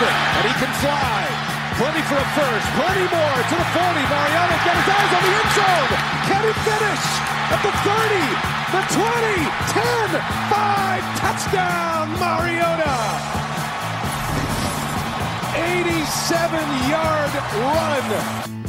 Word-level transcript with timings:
Out 0.00 0.40
and 0.40 0.44
he 0.48 0.54
can 0.56 0.72
fly. 0.80 1.20
Plenty 1.80 2.02
for 2.08 2.18
a 2.20 2.28
first, 2.36 2.66
plenty 2.76 3.06
more 3.08 3.38
to 3.40 3.54
the 3.56 3.68
40. 3.72 4.04
Mariota 4.12 4.56
got 4.64 4.76
his 4.76 4.88
eyes 4.88 5.12
on 5.16 5.22
the 5.24 5.32
end 5.32 5.50
zone. 5.56 5.90
Can 6.28 6.42
he 6.44 6.52
finish? 6.64 7.04
At 7.50 7.60
the 7.64 7.72
30, 7.72 8.50
the 8.70 8.82
20, 9.00 9.48
10, 9.74 10.20
5, 10.52 11.02
touchdown, 11.18 12.04
Mariota. 12.20 12.96
87 15.56 16.90
yard 16.90 17.32
run. 17.58 18.59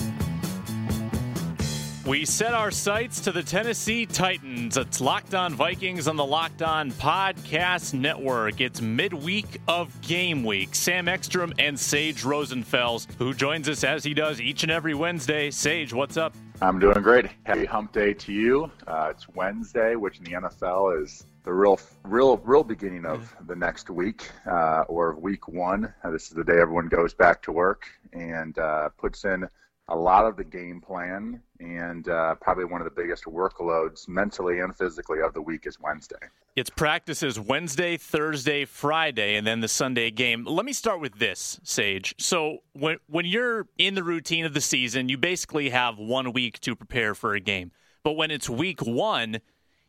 We 2.04 2.26
set 2.26 2.56
our 2.56 2.72
sights 2.72 3.20
to 3.22 3.32
the 3.32 3.44
Tennessee 3.44 4.08
Titans. 4.08 4.76
It's 4.76 5.00
Locked 5.00 5.36
On 5.36 5.54
Vikings 5.54 6.08
on 6.08 6.16
the 6.16 6.26
Locked 6.26 6.64
On 6.64 6.92
Podcast 6.94 7.94
Network. 7.94 8.60
It's 8.60 8.82
midweek 8.82 9.62
of 9.68 10.02
game 10.02 10.44
week. 10.44 10.74
Sam 10.74 11.08
Ekstrom 11.08 11.54
and 11.60 11.80
Sage 11.80 12.24
Rosenfels, 12.24 13.06
who 13.20 13.36
joins 13.36 13.70
us 13.70 13.84
as 13.84 14.04
he 14.04 14.16
does 14.16 14.42
each 14.42 14.64
and 14.64 14.72
every 14.72 14.96
Wednesday. 14.96 15.52
Sage, 15.52 15.94
what's 15.94 16.18
up? 16.18 16.34
I'm 16.60 16.80
doing 16.80 17.00
great. 17.04 17.28
Happy 17.44 17.66
Hump 17.66 17.92
Day 17.92 18.16
to 18.16 18.34
you. 18.34 18.72
Uh, 18.88 19.10
it's 19.12 19.30
Wednesday, 19.30 19.96
which 19.96 20.18
in 20.18 20.24
the 20.24 20.32
NFL 20.32 21.04
is 21.04 21.24
the 21.44 21.54
real, 21.54 21.80
real, 22.04 22.38
real 22.38 22.64
beginning 22.64 23.06
of 23.06 23.32
the 23.46 23.56
next 23.56 23.92
week 23.92 24.28
uh, 24.48 24.86
or 24.88 25.14
week 25.14 25.48
one. 25.48 25.94
Uh, 26.04 26.10
this 26.10 26.24
is 26.24 26.30
the 26.30 26.44
day 26.44 26.60
everyone 26.60 26.88
goes 26.88 27.14
back 27.14 27.44
to 27.44 27.52
work 27.52 27.86
and 28.12 28.58
uh, 28.58 28.90
puts 28.98 29.24
in 29.24 29.48
a 29.88 29.96
lot 29.96 30.26
of 30.26 30.38
the 30.38 30.44
game 30.44 30.80
plan 30.80 31.42
and 31.60 32.08
uh, 32.08 32.36
probably 32.36 32.66
one 32.66 32.82
of 32.82 32.86
the 32.86 33.02
biggest 33.02 33.26
workloads 33.26 34.08
mentally 34.08 34.60
and 34.60 34.76
physically 34.76 35.20
of 35.22 35.34
the 35.34 35.42
week 35.42 35.66
is 35.66 35.80
Wednesday. 35.80 36.16
It's 36.56 36.70
practices 36.70 37.40
Wednesday, 37.40 37.98
Thursday, 37.98 38.66
Friday, 38.66 39.36
and 39.36 39.46
then 39.46 39.62
the 39.62 39.68
Sunday 39.68 40.12
game. 40.12 40.46
Let 40.46 40.66
me 40.66 40.74
start 40.74 41.00
with 41.00 41.18
this, 41.18 41.60
Sage. 41.64 42.14
So 42.18 42.60
when 42.74 42.98
when 43.08 43.26
you're 43.26 43.68
in 43.78 43.96
the 43.96 44.04
routine 44.04 44.46
of 44.46 44.54
the 44.54 44.62
season, 44.62 45.08
you 45.08 45.18
basically 45.18 45.70
have 45.70 45.98
one 45.98 46.34
week 46.34 46.60
to 46.62 46.76
prepare 46.76 47.16
for 47.16 47.34
a 47.34 47.40
game. 47.40 47.72
But 48.04 48.14
when 48.14 48.32
it's 48.32 48.50
week 48.50 48.82
one, 48.82 49.40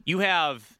you 0.04 0.20
have 0.20 0.78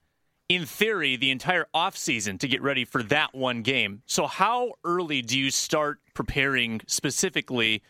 in 0.48 0.66
theory 0.66 1.16
the 1.16 1.30
entire 1.30 1.66
offseason 1.74 2.38
to 2.41 2.48
get 2.48 2.62
ready 2.62 2.84
for 2.84 3.02
that 3.04 3.34
one 3.34 3.62
game. 3.62 4.02
So 4.06 4.26
how 4.26 4.72
early 4.84 5.22
do 5.22 5.38
you 5.38 5.50
start 5.50 6.00
preparing 6.14 6.80
specifically 6.86 7.82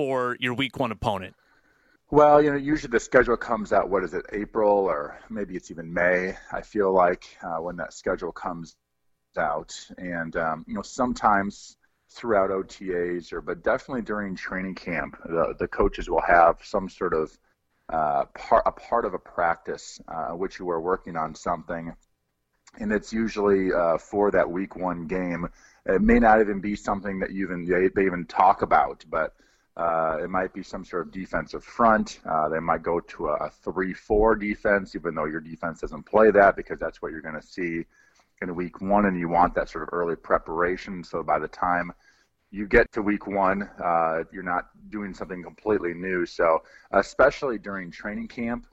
for 0.00 0.34
your 0.40 0.54
week 0.54 0.78
one 0.78 0.90
opponent? 0.92 1.34
Well, 2.10 2.42
you 2.42 2.50
know, 2.50 2.56
usually 2.56 2.90
the 2.90 3.00
schedule 3.00 3.36
comes 3.36 3.70
out. 3.70 3.90
What 3.90 4.02
is 4.02 4.14
it, 4.14 4.24
April 4.32 4.86
or 4.86 5.20
maybe 5.28 5.56
it's 5.56 5.70
even 5.70 5.92
May? 5.92 6.38
I 6.50 6.62
feel 6.62 6.90
like 6.90 7.36
uh, 7.42 7.58
when 7.58 7.76
that 7.76 7.92
schedule 7.92 8.32
comes 8.32 8.76
out, 9.36 9.74
and 9.98 10.34
um, 10.36 10.64
you 10.66 10.72
know, 10.72 10.80
sometimes 10.80 11.76
throughout 12.08 12.48
OTAs 12.48 13.30
or, 13.30 13.42
but 13.42 13.62
definitely 13.62 14.00
during 14.00 14.34
training 14.34 14.74
camp, 14.74 15.18
the 15.26 15.54
the 15.58 15.68
coaches 15.68 16.08
will 16.08 16.22
have 16.22 16.56
some 16.64 16.88
sort 16.88 17.12
of 17.12 17.38
uh, 17.92 18.24
part 18.34 18.62
a 18.64 18.72
part 18.72 19.04
of 19.04 19.12
a 19.12 19.18
practice 19.18 20.00
uh, 20.08 20.30
which 20.30 20.58
you 20.58 20.70
are 20.70 20.80
working 20.80 21.14
on 21.14 21.34
something, 21.34 21.94
and 22.78 22.90
it's 22.90 23.12
usually 23.12 23.70
uh, 23.70 23.98
for 23.98 24.30
that 24.30 24.50
week 24.50 24.76
one 24.76 25.06
game. 25.06 25.46
It 25.84 26.00
may 26.00 26.18
not 26.18 26.40
even 26.40 26.60
be 26.60 26.74
something 26.74 27.18
that 27.18 27.32
you 27.32 27.44
even 27.44 27.66
they, 27.66 27.88
they 27.94 28.06
even 28.06 28.24
talk 28.24 28.62
about, 28.62 29.04
but 29.06 29.34
uh, 29.76 30.18
it 30.22 30.28
might 30.28 30.52
be 30.52 30.62
some 30.62 30.84
sort 30.84 31.06
of 31.06 31.12
defensive 31.12 31.64
front. 31.64 32.20
Uh, 32.28 32.48
they 32.48 32.60
might 32.60 32.82
go 32.82 33.00
to 33.00 33.28
a 33.28 33.50
3 33.62 33.94
4 33.94 34.36
defense, 34.36 34.94
even 34.94 35.14
though 35.14 35.26
your 35.26 35.40
defense 35.40 35.80
doesn't 35.80 36.02
play 36.04 36.30
that, 36.30 36.56
because 36.56 36.78
that's 36.78 37.00
what 37.00 37.12
you're 37.12 37.20
going 37.20 37.40
to 37.40 37.46
see 37.46 37.84
in 38.42 38.54
week 38.54 38.80
one, 38.80 39.06
and 39.06 39.18
you 39.18 39.28
want 39.28 39.54
that 39.54 39.68
sort 39.68 39.84
of 39.84 39.90
early 39.92 40.16
preparation. 40.16 41.04
So 41.04 41.22
by 41.22 41.38
the 41.38 41.48
time 41.48 41.92
you 42.50 42.66
get 42.66 42.90
to 42.92 43.02
week 43.02 43.26
one, 43.26 43.62
uh, 43.82 44.24
you're 44.32 44.42
not 44.42 44.70
doing 44.90 45.14
something 45.14 45.42
completely 45.42 45.94
new. 45.94 46.26
So, 46.26 46.62
especially 46.90 47.58
during 47.58 47.90
training 47.90 48.28
camp, 48.28 48.66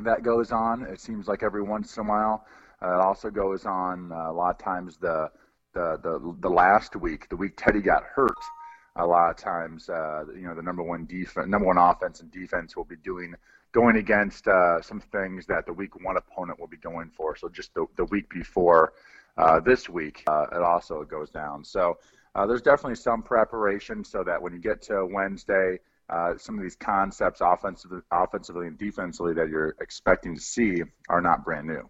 that 0.00 0.22
goes 0.22 0.52
on. 0.52 0.82
It 0.82 1.00
seems 1.00 1.28
like 1.28 1.42
every 1.42 1.62
once 1.62 1.96
in 1.96 2.06
a 2.06 2.08
while. 2.08 2.46
Uh, 2.82 2.94
it 2.94 3.00
also 3.00 3.30
goes 3.30 3.64
on 3.64 4.12
uh, 4.12 4.30
a 4.30 4.32
lot 4.32 4.50
of 4.50 4.58
times 4.58 4.96
the, 4.96 5.30
the, 5.72 5.98
the, 6.02 6.36
the 6.40 6.48
last 6.48 6.96
week, 6.96 7.28
the 7.28 7.36
week 7.36 7.54
Teddy 7.56 7.80
got 7.80 8.02
hurt 8.04 8.34
a 9.00 9.06
lot 9.06 9.30
of 9.30 9.36
times, 9.36 9.88
uh, 9.88 10.24
you 10.34 10.42
know, 10.42 10.54
the 10.54 10.62
number 10.62 10.82
one 10.82 11.06
defense, 11.06 11.48
number 11.48 11.66
one 11.66 11.78
offense 11.78 12.20
and 12.20 12.30
defense 12.30 12.76
will 12.76 12.84
be 12.84 12.96
doing 12.96 13.34
going 13.72 13.96
against 13.96 14.48
uh, 14.48 14.80
some 14.82 15.00
things 15.00 15.46
that 15.46 15.64
the 15.66 15.72
week 15.72 16.04
one 16.04 16.16
opponent 16.16 16.58
will 16.58 16.66
be 16.66 16.76
going 16.76 17.08
for. 17.08 17.36
So 17.36 17.48
just 17.48 17.72
the, 17.74 17.86
the 17.96 18.04
week 18.06 18.28
before 18.28 18.92
uh, 19.36 19.60
this 19.60 19.88
week, 19.88 20.22
uh, 20.26 20.46
it 20.52 20.62
also 20.62 21.04
goes 21.04 21.30
down. 21.30 21.64
So 21.64 21.98
uh, 22.34 22.46
there's 22.46 22.62
definitely 22.62 22.96
some 22.96 23.22
preparation 23.22 24.04
so 24.04 24.24
that 24.24 24.40
when 24.42 24.52
you 24.52 24.58
get 24.58 24.82
to 24.82 25.06
Wednesday, 25.06 25.78
uh, 26.08 26.34
some 26.36 26.56
of 26.56 26.62
these 26.62 26.76
concepts, 26.76 27.40
offensively, 27.40 28.00
offensively 28.10 28.66
and 28.66 28.76
defensively, 28.76 29.34
that 29.34 29.48
you're 29.48 29.76
expecting 29.80 30.34
to 30.34 30.40
see 30.40 30.82
are 31.08 31.20
not 31.20 31.44
brand 31.44 31.68
new. 31.68 31.88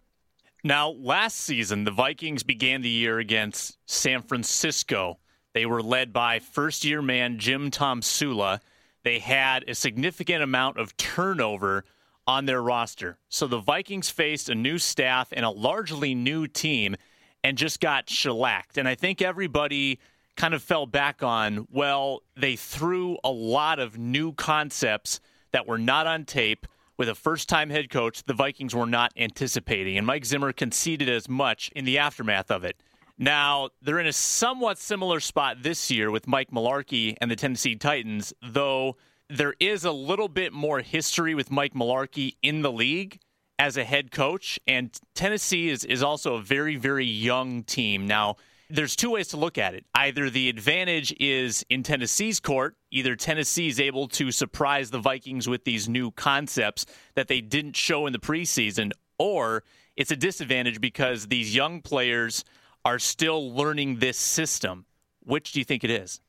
Now, 0.62 0.90
last 0.90 1.38
season, 1.38 1.84
the 1.84 1.90
Vikings 1.90 2.42
began 2.42 2.82
the 2.82 2.90
year 2.90 3.18
against 3.18 3.78
San 3.86 4.20
Francisco. 4.20 5.18
They 5.52 5.66
were 5.66 5.82
led 5.82 6.12
by 6.12 6.38
first 6.38 6.84
year 6.84 7.02
man 7.02 7.38
Jim 7.38 7.70
Tomsula. 7.70 8.60
They 9.02 9.18
had 9.18 9.64
a 9.68 9.74
significant 9.74 10.42
amount 10.42 10.78
of 10.78 10.96
turnover 10.96 11.84
on 12.26 12.46
their 12.46 12.62
roster. 12.62 13.18
So 13.28 13.46
the 13.46 13.58
Vikings 13.58 14.10
faced 14.10 14.48
a 14.48 14.54
new 14.54 14.78
staff 14.78 15.28
and 15.32 15.44
a 15.44 15.50
largely 15.50 16.14
new 16.14 16.46
team 16.46 16.96
and 17.42 17.58
just 17.58 17.80
got 17.80 18.08
shellacked. 18.08 18.78
And 18.78 18.86
I 18.86 18.94
think 18.94 19.22
everybody 19.22 19.98
kind 20.36 20.54
of 20.54 20.62
fell 20.62 20.86
back 20.86 21.22
on, 21.22 21.66
well, 21.72 22.22
they 22.36 22.56
threw 22.56 23.18
a 23.24 23.30
lot 23.30 23.78
of 23.78 23.98
new 23.98 24.32
concepts 24.32 25.20
that 25.52 25.66
were 25.66 25.78
not 25.78 26.06
on 26.06 26.24
tape 26.24 26.66
with 26.96 27.08
a 27.08 27.14
first 27.14 27.48
time 27.48 27.70
head 27.70 27.90
coach 27.90 28.22
the 28.24 28.34
Vikings 28.34 28.74
were 28.74 28.86
not 28.86 29.12
anticipating. 29.16 29.96
And 29.96 30.06
Mike 30.06 30.24
Zimmer 30.24 30.52
conceded 30.52 31.08
as 31.08 31.28
much 31.28 31.70
in 31.74 31.84
the 31.84 31.98
aftermath 31.98 32.50
of 32.50 32.62
it. 32.62 32.76
Now, 33.22 33.68
they're 33.82 33.98
in 33.98 34.06
a 34.06 34.14
somewhat 34.14 34.78
similar 34.78 35.20
spot 35.20 35.62
this 35.62 35.90
year 35.90 36.10
with 36.10 36.26
Mike 36.26 36.50
Mularkey 36.50 37.18
and 37.20 37.30
the 37.30 37.36
Tennessee 37.36 37.76
Titans, 37.76 38.32
though 38.42 38.96
there 39.28 39.54
is 39.60 39.84
a 39.84 39.92
little 39.92 40.28
bit 40.28 40.54
more 40.54 40.80
history 40.80 41.34
with 41.34 41.50
Mike 41.50 41.74
Mularkey 41.74 42.36
in 42.42 42.62
the 42.62 42.72
league 42.72 43.20
as 43.58 43.76
a 43.76 43.84
head 43.84 44.10
coach. 44.10 44.58
And 44.66 44.98
Tennessee 45.14 45.68
is, 45.68 45.84
is 45.84 46.02
also 46.02 46.36
a 46.36 46.40
very, 46.40 46.76
very 46.76 47.04
young 47.04 47.62
team. 47.62 48.06
Now, 48.06 48.36
there's 48.70 48.96
two 48.96 49.10
ways 49.10 49.28
to 49.28 49.36
look 49.36 49.58
at 49.58 49.74
it. 49.74 49.84
Either 49.94 50.30
the 50.30 50.48
advantage 50.48 51.14
is 51.20 51.62
in 51.68 51.82
Tennessee's 51.82 52.40
court, 52.40 52.76
either 52.90 53.16
Tennessee 53.16 53.68
is 53.68 53.78
able 53.78 54.08
to 54.08 54.32
surprise 54.32 54.90
the 54.90 54.98
Vikings 54.98 55.46
with 55.46 55.64
these 55.64 55.90
new 55.90 56.10
concepts 56.12 56.86
that 57.16 57.28
they 57.28 57.42
didn't 57.42 57.76
show 57.76 58.06
in 58.06 58.14
the 58.14 58.18
preseason, 58.18 58.92
or 59.18 59.62
it's 59.94 60.10
a 60.10 60.16
disadvantage 60.16 60.80
because 60.80 61.26
these 61.26 61.54
young 61.54 61.82
players 61.82 62.46
are 62.84 62.98
still 62.98 63.52
learning 63.54 63.98
this 63.98 64.18
system. 64.18 64.86
Which 65.22 65.52
do 65.52 65.58
you 65.58 65.64
think 65.64 65.84
it 65.84 65.90
is? 65.90 66.20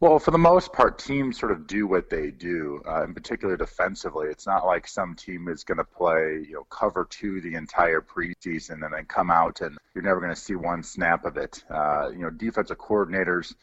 Well, 0.00 0.18
for 0.18 0.32
the 0.32 0.38
most 0.38 0.72
part, 0.72 0.98
teams 0.98 1.38
sort 1.38 1.52
of 1.52 1.66
do 1.66 1.86
what 1.86 2.10
they 2.10 2.30
do, 2.30 2.82
uh, 2.86 3.04
in 3.04 3.14
particular 3.14 3.56
defensively. 3.56 4.28
It's 4.28 4.46
not 4.46 4.66
like 4.66 4.86
some 4.86 5.14
team 5.14 5.48
is 5.48 5.64
going 5.64 5.78
to 5.78 5.84
play, 5.84 6.44
you 6.46 6.54
know, 6.54 6.64
cover 6.64 7.06
two 7.08 7.40
the 7.40 7.54
entire 7.54 8.02
preseason 8.02 8.84
and 8.84 8.92
then 8.92 9.06
come 9.06 9.30
out 9.30 9.60
and 9.60 9.78
you're 9.94 10.04
never 10.04 10.20
going 10.20 10.34
to 10.34 10.40
see 10.40 10.56
one 10.56 10.82
snap 10.82 11.24
of 11.24 11.36
it. 11.36 11.64
Uh, 11.70 12.10
you 12.12 12.18
know, 12.18 12.30
defensive 12.30 12.76
coordinators 12.76 13.54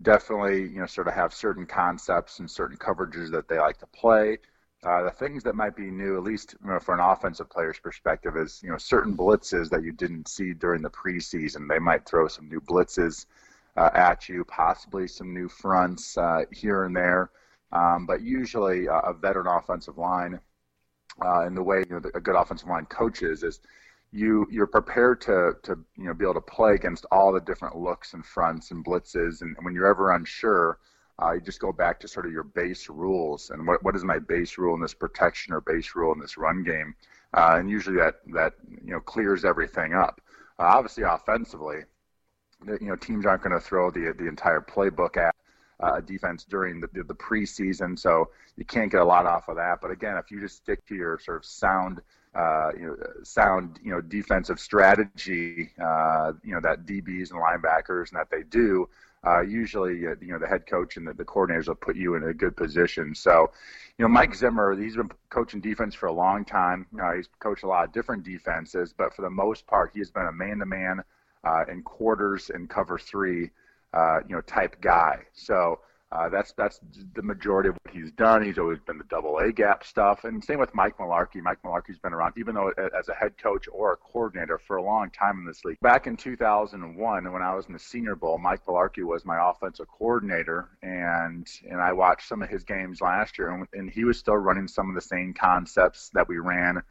definitely, 0.00 0.62
you 0.62 0.78
know, 0.78 0.86
sort 0.86 1.08
of 1.08 1.14
have 1.14 1.34
certain 1.34 1.66
concepts 1.66 2.38
and 2.38 2.50
certain 2.50 2.76
coverages 2.76 3.30
that 3.32 3.48
they 3.48 3.58
like 3.58 3.78
to 3.78 3.86
play. 3.86 4.38
Uh, 4.82 5.02
the 5.02 5.10
things 5.10 5.42
that 5.42 5.54
might 5.54 5.76
be 5.76 5.90
new, 5.90 6.16
at 6.16 6.22
least 6.22 6.54
you 6.64 6.70
know, 6.70 6.80
for 6.80 6.94
an 6.94 7.00
offensive 7.00 7.50
player's 7.50 7.78
perspective, 7.78 8.34
is 8.36 8.62
you 8.62 8.70
know 8.70 8.78
certain 8.78 9.14
blitzes 9.14 9.68
that 9.68 9.82
you 9.82 9.92
didn't 9.92 10.26
see 10.26 10.54
during 10.54 10.80
the 10.80 10.90
preseason. 10.90 11.68
They 11.68 11.78
might 11.78 12.06
throw 12.06 12.28
some 12.28 12.48
new 12.48 12.60
blitzes 12.62 13.26
uh, 13.76 13.90
at 13.94 14.28
you, 14.28 14.42
possibly 14.44 15.06
some 15.06 15.34
new 15.34 15.48
fronts 15.48 16.16
uh, 16.16 16.44
here 16.50 16.84
and 16.84 16.96
there. 16.96 17.30
Um, 17.72 18.06
but 18.06 18.22
usually, 18.22 18.88
uh, 18.88 19.00
a 19.00 19.12
veteran 19.12 19.46
offensive 19.48 19.98
line 19.98 20.40
uh, 21.22 21.46
in 21.46 21.54
the 21.54 21.62
way 21.62 21.84
you 21.88 22.00
know, 22.00 22.10
a 22.14 22.20
good 22.20 22.36
offensive 22.36 22.68
line 22.68 22.86
coaches 22.86 23.42
is 23.42 23.60
you 24.12 24.46
you're 24.50 24.66
prepared 24.66 25.20
to 25.20 25.52
to 25.62 25.78
you 25.96 26.04
know 26.04 26.14
be 26.14 26.24
able 26.24 26.34
to 26.34 26.40
play 26.40 26.74
against 26.74 27.04
all 27.12 27.32
the 27.32 27.40
different 27.40 27.76
looks 27.76 28.14
and 28.14 28.24
fronts 28.24 28.70
and 28.70 28.82
blitzes, 28.84 29.42
and 29.42 29.56
when 29.60 29.74
you're 29.74 29.86
ever 29.86 30.12
unsure. 30.12 30.78
Uh, 31.20 31.32
you 31.32 31.40
just 31.40 31.60
go 31.60 31.72
back 31.72 32.00
to 32.00 32.08
sort 32.08 32.26
of 32.26 32.32
your 32.32 32.42
base 32.42 32.88
rules 32.88 33.50
and 33.50 33.66
what, 33.66 33.82
what 33.82 33.94
is 33.94 34.04
my 34.04 34.18
base 34.18 34.56
rule 34.56 34.74
in 34.74 34.80
this 34.80 34.94
protection 34.94 35.52
or 35.52 35.60
base 35.60 35.94
rule 35.94 36.12
in 36.12 36.18
this 36.18 36.36
run 36.36 36.62
game, 36.62 36.94
uh, 37.34 37.56
and 37.58 37.68
usually 37.68 37.96
that 37.96 38.16
that 38.32 38.54
you 38.84 38.92
know 38.92 39.00
clears 39.00 39.44
everything 39.44 39.92
up. 39.92 40.20
Uh, 40.58 40.64
obviously, 40.64 41.02
offensively, 41.02 41.80
you 42.66 42.88
know 42.88 42.96
teams 42.96 43.26
aren't 43.26 43.42
going 43.42 43.52
to 43.52 43.60
throw 43.60 43.90
the 43.90 44.14
the 44.18 44.26
entire 44.26 44.60
playbook 44.60 45.16
at 45.16 45.34
uh, 45.80 46.00
defense 46.00 46.44
during 46.44 46.80
the, 46.80 46.88
the, 46.92 47.02
the 47.04 47.14
preseason, 47.14 47.98
so 47.98 48.30
you 48.56 48.64
can't 48.64 48.90
get 48.90 49.00
a 49.00 49.04
lot 49.04 49.26
off 49.26 49.48
of 49.48 49.56
that. 49.56 49.80
But 49.80 49.90
again, 49.90 50.16
if 50.16 50.30
you 50.30 50.40
just 50.40 50.56
stick 50.56 50.86
to 50.86 50.94
your 50.94 51.18
sort 51.18 51.38
of 51.38 51.44
sound, 51.44 52.00
uh, 52.34 52.70
you 52.78 52.86
know, 52.86 52.96
sound, 53.22 53.80
you 53.82 53.90
know, 53.90 54.00
defensive 54.00 54.60
strategy, 54.60 55.70
uh, 55.82 56.32
you 56.44 56.52
know, 56.52 56.60
that 56.60 56.86
DBs 56.86 57.30
and 57.30 57.40
linebackers 57.40 58.10
and 58.10 58.20
that 58.20 58.30
they 58.30 58.42
do, 58.42 58.88
uh, 59.26 59.40
usually, 59.40 60.06
uh, 60.06 60.14
you 60.20 60.32
know, 60.32 60.38
the 60.38 60.46
head 60.46 60.66
coach 60.66 60.96
and 60.96 61.06
the, 61.06 61.12
the 61.12 61.24
coordinators 61.24 61.68
will 61.68 61.74
put 61.74 61.96
you 61.96 62.14
in 62.14 62.24
a 62.24 62.32
good 62.32 62.56
position. 62.56 63.14
So, 63.14 63.50
you 63.98 64.04
know, 64.04 64.08
Mike 64.08 64.34
Zimmer, 64.34 64.74
he's 64.74 64.96
been 64.96 65.10
coaching 65.28 65.60
defense 65.60 65.94
for 65.94 66.06
a 66.06 66.12
long 66.12 66.44
time. 66.44 66.86
Uh, 67.00 67.12
he's 67.12 67.28
coached 67.38 67.62
a 67.62 67.66
lot 67.66 67.84
of 67.84 67.92
different 67.92 68.24
defenses, 68.24 68.94
but 68.96 69.14
for 69.14 69.22
the 69.22 69.30
most 69.30 69.66
part, 69.66 69.90
he 69.92 69.98
has 69.98 70.10
been 70.10 70.26
a 70.26 70.32
man-to-man 70.32 71.02
uh, 71.44 71.64
in 71.70 71.82
quarters 71.82 72.50
and 72.50 72.70
cover 72.70 72.98
three 72.98 73.50
uh, 73.92 74.20
you 74.28 74.34
know, 74.34 74.40
type 74.42 74.80
guy. 74.80 75.18
So 75.32 75.80
uh, 76.12 76.28
that's 76.28 76.52
that's 76.52 76.80
the 77.14 77.22
majority 77.22 77.68
of 77.68 77.76
what 77.82 77.94
he's 77.94 78.10
done. 78.12 78.44
He's 78.44 78.58
always 78.58 78.80
been 78.80 78.98
the 78.98 79.04
double 79.04 79.38
A 79.38 79.52
gap 79.52 79.84
stuff, 79.84 80.24
and 80.24 80.42
same 80.42 80.58
with 80.58 80.74
Mike 80.74 80.98
Mularkey. 80.98 81.40
Mike 81.40 81.62
Mularkey's 81.64 81.98
been 81.98 82.12
around, 82.12 82.34
even 82.36 82.54
though 82.54 82.72
as 82.98 83.08
a 83.08 83.14
head 83.14 83.38
coach 83.38 83.68
or 83.72 83.92
a 83.92 83.96
coordinator 83.96 84.58
for 84.58 84.76
a 84.76 84.82
long 84.82 85.10
time 85.10 85.38
in 85.38 85.46
this 85.46 85.64
league. 85.64 85.78
Back 85.80 86.08
in 86.08 86.16
2001, 86.16 87.32
when 87.32 87.42
I 87.42 87.54
was 87.54 87.66
in 87.66 87.72
the 87.72 87.78
Senior 87.78 88.16
Bowl, 88.16 88.38
Mike 88.38 88.64
Mularkey 88.66 89.04
was 89.04 89.24
my 89.24 89.50
offensive 89.50 89.86
coordinator, 89.86 90.70
and 90.82 91.46
and 91.68 91.80
I 91.80 91.92
watched 91.92 92.26
some 92.26 92.42
of 92.42 92.48
his 92.48 92.64
games 92.64 93.00
last 93.00 93.38
year, 93.38 93.50
and, 93.50 93.66
and 93.72 93.88
he 93.88 94.02
was 94.02 94.18
still 94.18 94.36
running 94.36 94.66
some 94.66 94.88
of 94.88 94.96
the 94.96 95.00
same 95.00 95.32
concepts 95.32 96.10
that 96.14 96.28
we 96.28 96.38
ran 96.38 96.82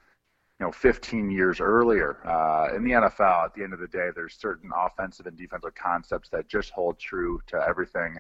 you 0.60 0.66
know 0.66 0.72
15 0.72 1.30
years 1.30 1.60
earlier 1.60 2.26
uh, 2.26 2.74
in 2.74 2.86
the 2.86 2.92
NFL. 2.92 3.46
At 3.46 3.54
the 3.54 3.64
end 3.64 3.74
of 3.74 3.80
the 3.80 3.88
day, 3.88 4.10
there's 4.16 4.36
certain 4.36 4.72
offensive 4.74 5.26
and 5.26 5.38
defensive 5.38 5.76
concepts 5.76 6.30
that 6.30 6.48
just 6.48 6.72
hold 6.72 7.00
true 7.00 7.42
to 7.48 7.58
everything. 7.68 8.18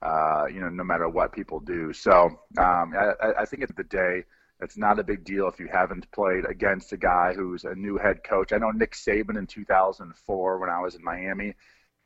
Uh, 0.00 0.46
you 0.46 0.60
know, 0.60 0.68
no 0.68 0.84
matter 0.84 1.08
what 1.08 1.32
people 1.32 1.58
do. 1.58 1.92
So 1.92 2.26
um, 2.56 2.94
I, 2.96 3.32
I 3.40 3.44
think 3.44 3.62
at 3.62 3.74
the 3.76 3.82
day, 3.82 4.24
it's 4.60 4.76
not 4.76 4.98
a 4.98 5.04
big 5.04 5.24
deal 5.24 5.46
if 5.48 5.60
you 5.60 5.68
haven't 5.72 6.10
played 6.10 6.44
against 6.44 6.92
a 6.92 6.96
guy 6.96 7.32
who's 7.34 7.64
a 7.64 7.74
new 7.74 7.96
head 7.96 8.24
coach. 8.24 8.52
I 8.52 8.58
know 8.58 8.70
Nick 8.70 8.92
Saban 8.92 9.38
in 9.38 9.46
2004 9.46 10.58
when 10.58 10.70
I 10.70 10.80
was 10.80 10.94
in 10.96 11.04
Miami. 11.04 11.54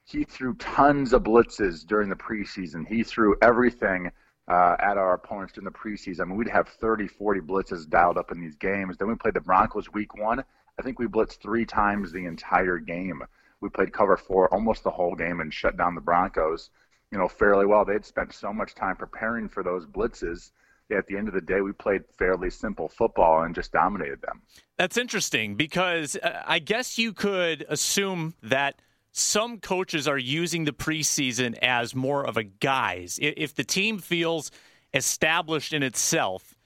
He 0.05 0.25
threw 0.25 0.55
tons 0.55 1.13
of 1.13 1.23
blitzes 1.23 1.87
during 1.87 2.09
the 2.11 2.17
preseason. 2.17 2.87
He 2.87 3.05
threw 3.05 3.37
everything 3.41 4.11
uh, 4.49 4.77
at 4.81 4.99
our 4.99 5.15
opponents 5.15 5.55
during 5.55 5.65
the 5.65 5.71
preseason. 5.71 6.23
I 6.23 6.25
mean, 6.25 6.37
we'd 6.37 6.49
have 6.49 6.69
30, 6.69 7.07
40 7.07 7.41
blitzes 7.41 7.89
dialed 7.89 8.19
up 8.19 8.33
in 8.33 8.41
these 8.41 8.57
games. 8.57 8.97
Then 8.99 9.09
we 9.09 9.15
played 9.15 9.35
the 9.35 9.41
Broncos 9.41 9.93
week 9.93 10.15
one. 10.15 10.45
I 10.79 10.83
think 10.83 10.99
we 10.99 11.07
blitzed 11.07 11.41
three 11.41 11.65
times 11.65 12.13
the 12.13 12.27
entire 12.27 12.79
game. 12.79 13.23
We 13.61 13.69
played 13.69 13.93
cover 13.93 14.17
four 14.17 14.53
almost 14.53 14.83
the 14.83 14.91
whole 14.91 15.15
game 15.15 15.41
and 15.41 15.55
shut 15.55 15.77
down 15.77 15.95
the 15.95 16.01
Broncos, 16.01 16.71
you 17.13 17.19
know, 17.19 17.29
fairly 17.29 17.67
well. 17.67 17.85
They'd 17.85 18.05
spent 18.05 18.33
so 18.33 18.53
much 18.53 18.75
time 18.75 18.97
preparing 18.97 19.49
for 19.49 19.63
those 19.63 19.87
blitzes. 19.87 20.51
At 20.91 21.07
the 21.07 21.17
end 21.17 21.29
of 21.29 21.35
the 21.35 21.41
day, 21.41 21.61
we 21.61 21.73
played 21.73 22.03
fairly 22.19 22.51
simple 22.51 22.89
football 22.89 23.45
and 23.45 23.55
just 23.55 23.73
dominated 23.73 24.21
them. 24.23 24.43
That's 24.77 24.97
interesting 24.97 25.55
because 25.55 26.17
uh, 26.17 26.43
I 26.45 26.59
guess 26.59 26.99
you 26.99 27.13
could 27.13 27.65
assume 27.69 28.35
that– 28.43 28.83
some 29.13 29.59
coaches 29.59 30.09
are 30.09 30.19
using 30.19 30.65
the 30.65 30.73
preseason 30.73 31.57
as 31.59 31.95
more 31.95 32.25
of 32.25 32.39
a 32.39 32.43
guise. 32.43 33.19
If 33.21 33.55
the 33.55 33.65
team 33.65 33.99
feels 33.99 34.51
established 34.95 35.75
in 35.75 35.83
itself, 35.83 36.57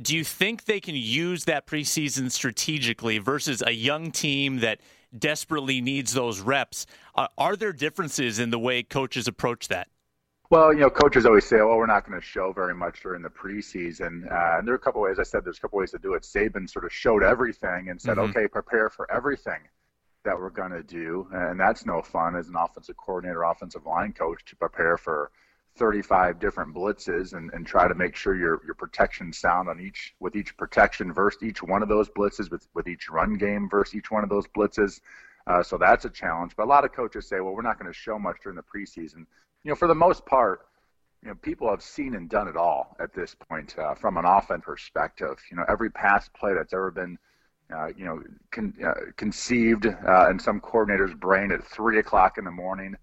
do 0.00 0.16
you 0.16 0.22
think 0.22 0.64
they 0.64 0.80
can 0.80 0.94
use 0.94 1.44
that 1.44 1.66
preseason 1.66 2.30
strategically 2.30 3.18
versus 3.18 3.62
a 3.66 3.72
young 3.72 4.12
team 4.12 4.60
that 4.60 4.80
desperately 5.18 5.80
needs 5.80 6.12
those 6.12 6.40
reps? 6.40 6.86
Uh, 7.16 7.26
are 7.36 7.56
there 7.56 7.72
differences 7.72 8.38
in 8.38 8.50
the 8.50 8.58
way 8.58 8.84
coaches 8.84 9.26
approach 9.26 9.66
that? 9.68 9.88
Well, 10.50 10.72
you 10.72 10.80
know, 10.80 10.90
coaches 10.90 11.26
always 11.26 11.44
say, 11.44 11.56
"Well, 11.56 11.76
we're 11.76 11.86
not 11.86 12.06
going 12.06 12.20
to 12.20 12.24
show 12.24 12.52
very 12.52 12.74
much 12.74 13.02
during 13.02 13.22
the 13.22 13.28
preseason." 13.28 14.30
Uh, 14.30 14.58
and 14.58 14.66
there 14.66 14.74
are 14.74 14.76
a 14.76 14.80
couple 14.80 15.00
ways. 15.00 15.18
I 15.18 15.24
said 15.24 15.44
there's 15.44 15.58
a 15.58 15.60
couple 15.60 15.78
ways 15.78 15.90
to 15.90 15.98
do 15.98 16.14
it. 16.14 16.22
Saban 16.22 16.70
sort 16.70 16.84
of 16.84 16.92
showed 16.92 17.22
everything 17.22 17.88
and 17.88 18.00
said, 18.00 18.16
mm-hmm. 18.16 18.30
"Okay, 18.30 18.48
prepare 18.48 18.88
for 18.88 19.10
everything." 19.10 19.60
that 20.26 20.38
we're 20.38 20.50
going 20.50 20.72
to 20.72 20.82
do, 20.82 21.28
and 21.32 21.58
that's 21.58 21.86
no 21.86 22.02
fun 22.02 22.34
as 22.34 22.48
an 22.48 22.56
offensive 22.56 22.96
coordinator, 22.96 23.44
offensive 23.44 23.86
line 23.86 24.12
coach 24.12 24.44
to 24.44 24.56
prepare 24.56 24.98
for 24.98 25.30
35 25.76 26.38
different 26.38 26.74
blitzes 26.74 27.32
and, 27.34 27.50
and 27.52 27.66
try 27.66 27.86
to 27.86 27.94
make 27.94 28.16
sure 28.16 28.34
your 28.34 28.60
your 28.64 28.74
protection 28.74 29.32
sound 29.32 29.68
on 29.68 29.80
each 29.80 30.14
with 30.20 30.34
each 30.34 30.56
protection 30.56 31.12
versus 31.12 31.42
each 31.42 31.62
one 31.62 31.82
of 31.82 31.88
those 31.88 32.08
blitzes 32.10 32.50
with 32.50 32.66
with 32.74 32.88
each 32.88 33.08
run 33.08 33.34
game 33.34 33.68
versus 33.70 33.94
each 33.94 34.10
one 34.10 34.24
of 34.24 34.28
those 34.30 34.46
blitzes. 34.48 35.00
Uh, 35.46 35.62
so 35.62 35.78
that's 35.78 36.04
a 36.04 36.10
challenge. 36.10 36.52
But 36.56 36.64
a 36.64 36.66
lot 36.66 36.84
of 36.84 36.92
coaches 36.92 37.28
say, 37.28 37.38
well, 37.38 37.54
we're 37.54 37.62
not 37.62 37.78
going 37.78 37.90
to 37.90 37.96
show 37.96 38.18
much 38.18 38.38
during 38.42 38.56
the 38.56 38.64
preseason. 38.64 39.26
You 39.66 39.72
know, 39.72 39.76
for 39.76 39.88
the 39.88 39.96
most 39.96 40.24
part, 40.24 40.60
you 41.24 41.28
know, 41.28 41.34
people 41.34 41.68
have 41.68 41.82
seen 41.82 42.14
and 42.14 42.30
done 42.30 42.46
it 42.46 42.56
all 42.56 42.96
at 43.00 43.12
this 43.12 43.34
point 43.34 43.76
uh, 43.76 43.96
from 43.96 44.16
an 44.16 44.24
offense 44.24 44.62
perspective. 44.64 45.42
You 45.50 45.56
know, 45.56 45.64
every 45.68 45.90
pass 45.90 46.28
play 46.28 46.54
that's 46.54 46.72
ever 46.72 46.92
been 46.92 47.18
uh, 47.74 47.88
you 47.96 48.04
know, 48.04 48.22
con, 48.52 48.72
uh, 48.86 49.10
conceived 49.16 49.86
uh, 49.86 50.30
in 50.30 50.38
some 50.38 50.60
coordinator's 50.60 51.14
brain 51.14 51.50
at 51.50 51.64
three 51.64 51.98
o'clock 51.98 52.38
in 52.38 52.44
the 52.44 52.50
morning, 52.52 52.94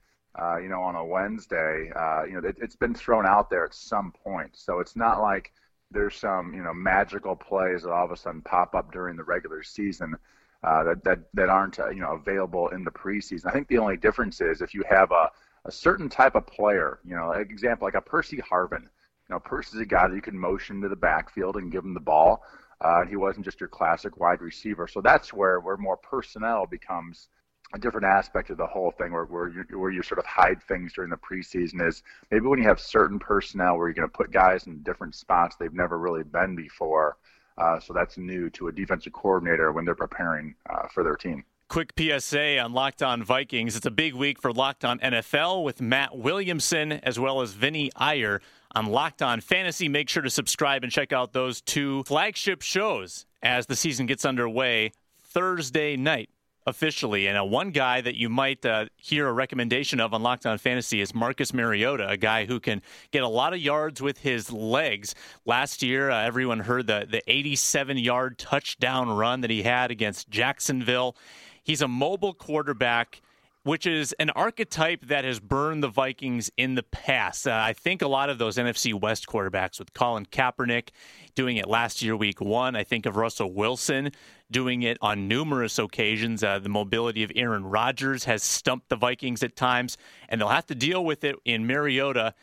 uh, 0.42 0.56
you 0.56 0.70
know, 0.70 0.82
on 0.82 0.96
a 0.96 1.04
Wednesday. 1.04 1.92
Uh, 1.98 2.24
you 2.24 2.40
know, 2.40 2.48
it, 2.48 2.56
has 2.62 2.78
been 2.78 2.96
thrown 2.96 3.26
out 3.26 3.50
there 3.50 3.66
at 3.66 3.74
some 3.74 4.14
point. 4.24 4.52
So 4.54 4.80
it's 4.80 4.96
not 4.96 5.22
like 5.22 5.52
there's 5.92 6.16
some, 6.16 6.54
you 6.54 6.64
know, 6.64 6.74
magical 6.74 7.36
plays 7.36 7.84
that 7.84 7.92
all 7.92 8.06
of 8.06 8.12
a 8.12 8.16
sudden 8.16 8.42
pop 8.42 8.74
up 8.74 8.90
during 8.94 9.18
the 9.18 9.24
regular 9.26 9.64
season 9.64 10.16
that, 10.62 11.04
that, 11.04 11.20
that 11.34 11.50
aren't, 11.50 11.78
you 11.94 12.00
know, 12.00 12.14
available 12.14 12.70
in 12.70 12.86
the 12.86 12.92
preseason. 12.92 13.48
I 13.48 13.52
think 13.52 13.68
the 13.68 13.80
only 13.80 13.98
difference 13.98 14.40
is 14.40 14.62
if 14.62 14.74
you 14.74 14.86
have 14.90 15.12
a, 15.12 15.30
a 15.66 15.72
certain 15.72 16.10
type 16.10 16.36
of 16.36 16.46
player, 16.48 17.00
you 17.06 17.16
know, 17.16 17.30
like 17.30 17.50
example, 17.50 17.86
like 17.86 17.96
a 17.96 18.02
Percy 18.02 18.38
Harvin. 18.38 18.82
You 18.82 19.36
know, 19.36 19.40
Percy's 19.40 19.80
a 19.80 19.86
guy 19.86 20.08
that 20.08 20.16
you 20.16 20.22
can 20.22 20.38
motion 20.38 20.82
to 20.82 20.90
the 20.90 20.96
backfield 20.96 21.56
and 21.56 21.72
give 21.72 21.84
him 21.86 21.94
the 21.94 22.00
ball. 22.00 22.44
Uh, 22.82 23.06
he 23.06 23.16
wasn't 23.16 23.46
just 23.46 23.60
your 23.62 23.70
classic 23.70 24.18
wide 24.18 24.42
receiver. 24.42 24.88
So 24.88 25.00
that's 25.00 25.32
where 25.34 25.60
where 25.62 25.78
more 25.78 25.98
personnel 25.98 26.66
becomes 26.66 27.30
a 27.74 27.80
different 27.80 28.06
aspect 28.06 28.50
of 28.50 28.58
the 28.58 28.68
whole 28.68 28.92
thing, 28.92 29.14
where 29.14 29.26
where 29.26 29.50
you, 29.50 29.80
where 29.80 29.92
you 29.92 30.04
sort 30.04 30.20
of 30.20 30.26
hide 30.26 30.62
things 30.64 30.94
during 30.94 31.10
the 31.10 31.18
preseason 31.18 31.88
is 31.88 32.04
maybe 32.30 32.46
when 32.46 32.60
you 32.60 32.68
have 32.68 32.80
certain 32.80 33.18
personnel 33.18 33.78
where 33.78 33.88
you're 33.88 33.96
going 33.96 34.08
to 34.08 34.18
put 34.18 34.32
guys 34.32 34.68
in 34.68 34.84
different 34.84 35.16
spots 35.16 35.56
they've 35.56 35.74
never 35.74 35.98
really 35.98 36.24
been 36.24 36.56
before. 36.56 37.18
Uh, 37.58 37.80
so 37.80 37.94
that's 37.94 38.18
new 38.18 38.50
to 38.50 38.68
a 38.68 38.72
defensive 38.72 39.14
coordinator 39.14 39.72
when 39.72 39.86
they're 39.86 39.96
preparing 39.96 40.56
uh, 40.70 40.88
for 40.88 41.04
their 41.04 41.16
team. 41.16 41.46
Quick 41.74 41.94
PSA 41.98 42.60
on 42.60 42.72
Locked 42.74 43.02
On 43.02 43.24
Vikings. 43.24 43.76
It's 43.76 43.88
a 43.88 43.90
big 43.90 44.14
week 44.14 44.40
for 44.40 44.54
Locked 44.54 44.86
On 44.86 45.00
NFL 45.00 45.64
with 45.64 45.82
Matt 45.82 46.16
Williamson 46.16 46.92
as 46.92 47.20
well 47.20 47.42
as 47.42 47.54
Vinnie 47.54 47.90
Iyer 47.96 48.42
on 48.76 48.86
Locked 48.86 49.24
On 49.24 49.42
Fantasy. 49.42 49.90
Make 49.90 50.08
sure 50.08 50.22
to 50.22 50.30
subscribe 50.30 50.84
and 50.84 50.92
check 50.92 51.12
out 51.12 51.34
those 51.34 51.62
two 51.62 52.04
flagship 52.04 52.62
shows 52.62 53.26
as 53.42 53.66
the 53.66 53.76
season 53.76 54.06
gets 54.06 54.24
underway 54.24 54.92
Thursday 55.24 55.98
night 55.98 56.30
officially. 56.68 57.26
And 57.26 57.40
uh, 57.40 57.44
one 57.44 57.72
guy 57.72 58.02
that 58.02 58.16
you 58.16 58.30
might 58.30 58.64
uh, 58.64 58.86
hear 58.98 59.28
a 59.28 59.34
recommendation 59.34 60.00
of 60.00 60.14
on 60.14 60.22
Locked 60.22 60.46
On 60.46 60.60
Fantasy 60.60 61.02
is 61.02 61.16
Marcus 61.16 61.56
Mariota, 61.56 62.08
a 62.08 62.18
guy 62.18 62.46
who 62.46 62.60
can 62.60 62.84
get 63.10 63.24
a 63.24 63.28
lot 63.28 63.52
of 63.52 63.60
yards 63.60 64.00
with 64.00 64.20
his 64.20 64.52
legs. 64.52 65.16
Last 65.44 65.82
year, 65.82 66.12
uh, 66.12 66.22
everyone 66.22 66.60
heard 66.60 66.86
the, 66.86 67.08
the 67.10 67.24
87 67.28 67.98
yard 67.98 68.38
touchdown 68.38 69.10
run 69.10 69.42
that 69.42 69.50
he 69.50 69.64
had 69.64 69.90
against 69.90 70.30
Jacksonville. 70.30 71.16
He's 71.64 71.82
a 71.82 71.88
mobile 71.88 72.34
quarterback 72.34 73.22
which 73.64 73.86
is 73.86 74.14
an 74.20 74.30
archetype 74.32 75.06
that 75.08 75.24
has 75.24 75.40
burned 75.40 75.82
the 75.82 75.88
Vikings 75.88 76.52
in 76.58 76.76
the 76.76 76.84
past. 76.84 77.48
Uh, 77.48 77.62
I 77.64 77.72
think 77.74 78.02
a 78.02 78.08
lot 78.08 78.30
of 78.30 78.38
those 78.38 78.58
NFC 78.58 78.94
West 78.94 79.26
quarterbacks, 79.26 79.80
with 79.80 79.94
Colin 79.94 80.26
Kaepernick 80.26 80.90
doing 81.34 81.58
it 81.58 81.68
last 81.68 82.02
year, 82.02 82.16
week 82.16 82.42
one. 82.42 82.76
I 82.76 82.84
think 82.84 83.06
of 83.06 83.16
Russell 83.16 83.54
Wilson 83.54 84.12
doing 84.52 84.84
it 84.84 84.98
on 85.02 85.28
numerous 85.30 85.80
occasions. 85.80 86.44
Uh, 86.44 86.60
the 86.60 86.70
mobility 86.70 87.24
of 87.24 87.32
Aaron 87.36 87.64
Rodgers 87.66 88.26
has 88.26 88.44
stumped 88.44 88.90
the 88.90 88.98
Vikings 88.98 89.42
at 89.44 89.56
times, 89.56 89.98
and 90.28 90.42
they'll 90.42 90.50
have 90.50 90.68
to 90.68 90.76
deal 90.76 91.04
with 91.04 91.24
it 91.24 91.38
in 91.46 91.66
Mariota 91.66 92.34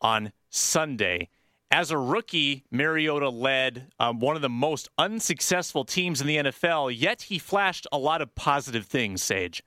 on 0.00 0.32
Sunday. 0.48 1.28
As 1.70 1.90
a 1.90 1.98
rookie, 1.98 2.64
Mariota 2.70 3.28
led 3.28 3.92
um, 4.00 4.20
one 4.20 4.36
of 4.36 4.42
the 4.42 4.48
most 4.48 4.88
unsuccessful 4.96 5.84
teams 5.84 6.22
in 6.22 6.26
the 6.26 6.36
NFL, 6.38 6.94
yet 6.96 7.22
he 7.22 7.38
flashed 7.38 7.86
a 7.92 7.98
lot 7.98 8.22
of 8.22 8.34
positive 8.34 8.86
things, 8.86 9.22
Sage. 9.22 9.62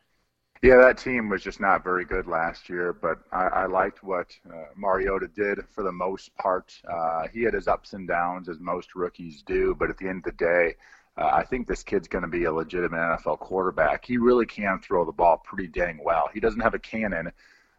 Yeah, 0.63 0.77
that 0.77 0.97
team 0.97 1.29
was 1.29 1.43
just 1.43 1.59
not 1.59 1.83
very 1.83 2.05
good 2.05 2.25
last 2.25 2.69
year, 2.69 2.91
but 2.91 3.19
I, 3.31 3.45
I 3.45 3.65
liked 3.67 4.03
what 4.03 4.35
uh, 4.51 4.65
Mariota 4.75 5.27
did 5.27 5.59
for 5.69 5.83
the 5.83 5.91
most 5.91 6.35
part. 6.37 6.73
Uh, 6.91 7.27
he 7.31 7.43
had 7.43 7.53
his 7.53 7.67
ups 7.67 7.93
and 7.93 8.07
downs, 8.07 8.49
as 8.49 8.59
most 8.59 8.95
rookies 8.95 9.43
do, 9.43 9.75
but 9.77 9.91
at 9.91 9.97
the 9.97 10.07
end 10.07 10.19
of 10.19 10.23
the 10.23 10.43
day, 10.43 10.75
uh, 11.17 11.29
I 11.31 11.43
think 11.43 11.67
this 11.67 11.83
kid's 11.83 12.07
going 12.07 12.23
to 12.23 12.27
be 12.27 12.45
a 12.45 12.51
legitimate 12.51 12.97
NFL 12.97 13.39
quarterback. 13.39 14.05
He 14.05 14.17
really 14.17 14.47
can 14.47 14.79
throw 14.79 15.05
the 15.05 15.11
ball 15.11 15.37
pretty 15.37 15.67
dang 15.67 15.99
well. 16.03 16.29
He 16.33 16.39
doesn't 16.39 16.61
have 16.61 16.73
a 16.73 16.79
cannon. 16.79 17.31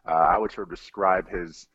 Uh, 0.05 0.11
I 0.11 0.37
would 0.37 0.51
sort 0.51 0.71
of 0.71 0.77
describe 0.77 1.29
his 1.29 1.67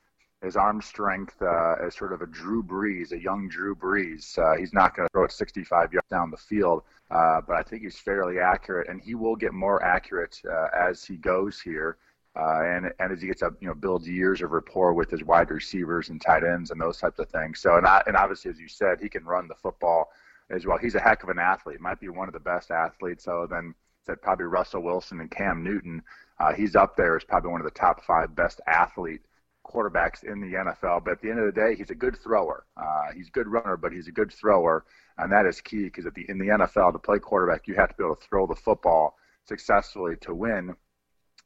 his 0.42 0.57
arm 0.57 0.80
strength 0.80 1.40
uh, 1.42 1.75
as 1.85 1.97
sort 1.97 2.12
of 2.12 2.23
a 2.23 2.26
Drew 2.26 2.62
Brees, 2.62 3.12
a 3.12 3.21
young 3.21 3.49
Drew 3.49 3.75
Brees. 3.75 4.38
Uh, 4.38 4.57
he's 4.57 4.73
not 4.73 4.95
going 4.95 5.07
to 5.09 5.12
throw 5.12 5.25
it 5.25 5.33
65 5.33 5.92
yards 5.92 6.09
down 6.09 6.30
the 6.30 6.37
field, 6.37 6.83
uh, 7.11 7.40
but 7.47 7.57
I 7.57 7.62
think 7.62 7.83
he's 7.83 7.99
fairly 7.99 8.38
accurate, 8.38 8.88
and 8.88 9.00
he 9.00 9.14
will 9.14 9.37
get 9.37 9.52
more 9.52 9.83
accurate 9.83 10.40
uh, 10.49 10.68
as 10.76 11.04
he 11.04 11.16
goes 11.16 11.61
here. 11.61 11.97
Uh, 12.37 12.62
and, 12.62 12.92
and 13.00 13.12
as 13.12 13.21
he 13.21 13.26
gets 13.26 13.42
up, 13.42 13.54
you 13.61 13.66
know, 13.66 13.75
builds 13.75 14.09
years 14.09 14.42
of 14.42 14.52
rapport 14.52 14.95
with 14.95 15.11
his 15.11 15.25
wide 15.25 15.50
receivers 15.50 16.09
and 16.09 16.21
tight 16.21 16.45
ends 16.45 16.71
and 16.71 16.80
those 16.80 16.99
types 16.99 17.18
of 17.18 17.28
things. 17.30 17.59
So, 17.59 17.76
and, 17.76 17.87
I, 17.87 18.00
and 18.07 18.16
obviously, 18.16 18.49
as 18.49 18.61
you 18.61 18.68
said, 18.68 19.00
he 19.00 19.09
can 19.09 19.25
run 19.25 19.49
the 19.49 19.57
football 19.57 20.12
as 20.49 20.64
well. 20.64 20.78
He's 20.78 20.95
a 20.95 21.00
heck 21.00 21.25
of 21.25 21.30
an 21.30 21.40
athlete. 21.40 21.80
Might 21.80 21.99
be 21.99 22.09
one 22.09 22.28
of 22.28 22.35
the 22.35 22.40
best 22.40 22.71
athletes. 22.71 23.25
So 23.25 23.49
then 23.50 23.75
said 24.07 24.23
probably 24.23 24.47
Russell 24.47 24.83
Wilson 24.83 25.21
and 25.21 25.30
Cam 25.30 25.64
Newton. 25.64 26.02
Uh, 26.38 26.52
he's 26.52 26.76
up 26.76 26.97
there 26.97 27.16
as 27.16 27.25
probably 27.25 27.50
one 27.50 27.61
of 27.61 27.64
the 27.64 27.73
top 27.73 28.04
five 28.04 28.37
best 28.37 28.61
athlete 28.68 29.23
quarterbacks 29.68 30.25
in 30.25 30.40
the 30.40 30.54
NFL. 30.54 31.04
But 31.04 31.12
at 31.12 31.20
the 31.20 31.30
end 31.30 31.38
of 31.40 31.46
the 31.46 31.60
day, 31.60 31.75
he's 31.76 31.90
a 31.90 31.94
good 31.94 32.16
thrower. 32.16 32.64
Uh, 32.76 33.12
he's 33.14 33.28
a 33.28 33.30
good 33.30 33.48
runner, 33.48 33.76
but 33.76 33.92
he's 33.92 34.08
a 34.08 34.12
good 34.12 34.32
thrower, 34.32 34.84
and 35.18 35.30
that 35.32 35.46
is 35.46 35.60
key 35.60 35.84
because 35.84 36.04
the, 36.04 36.26
in 36.28 36.38
the 36.38 36.46
NFL 36.46 36.92
to 36.92 36.98
play 36.98 37.18
quarterback, 37.18 37.66
you 37.66 37.75
have 37.75 37.90
to 37.90 37.94
be 37.96 38.04
able 38.04 38.16
to 38.16 38.26
throw 38.26 38.46
the 38.46 38.54
football 38.54 39.16
successfully 39.46 40.16
to 40.22 40.34
win. 40.34 40.75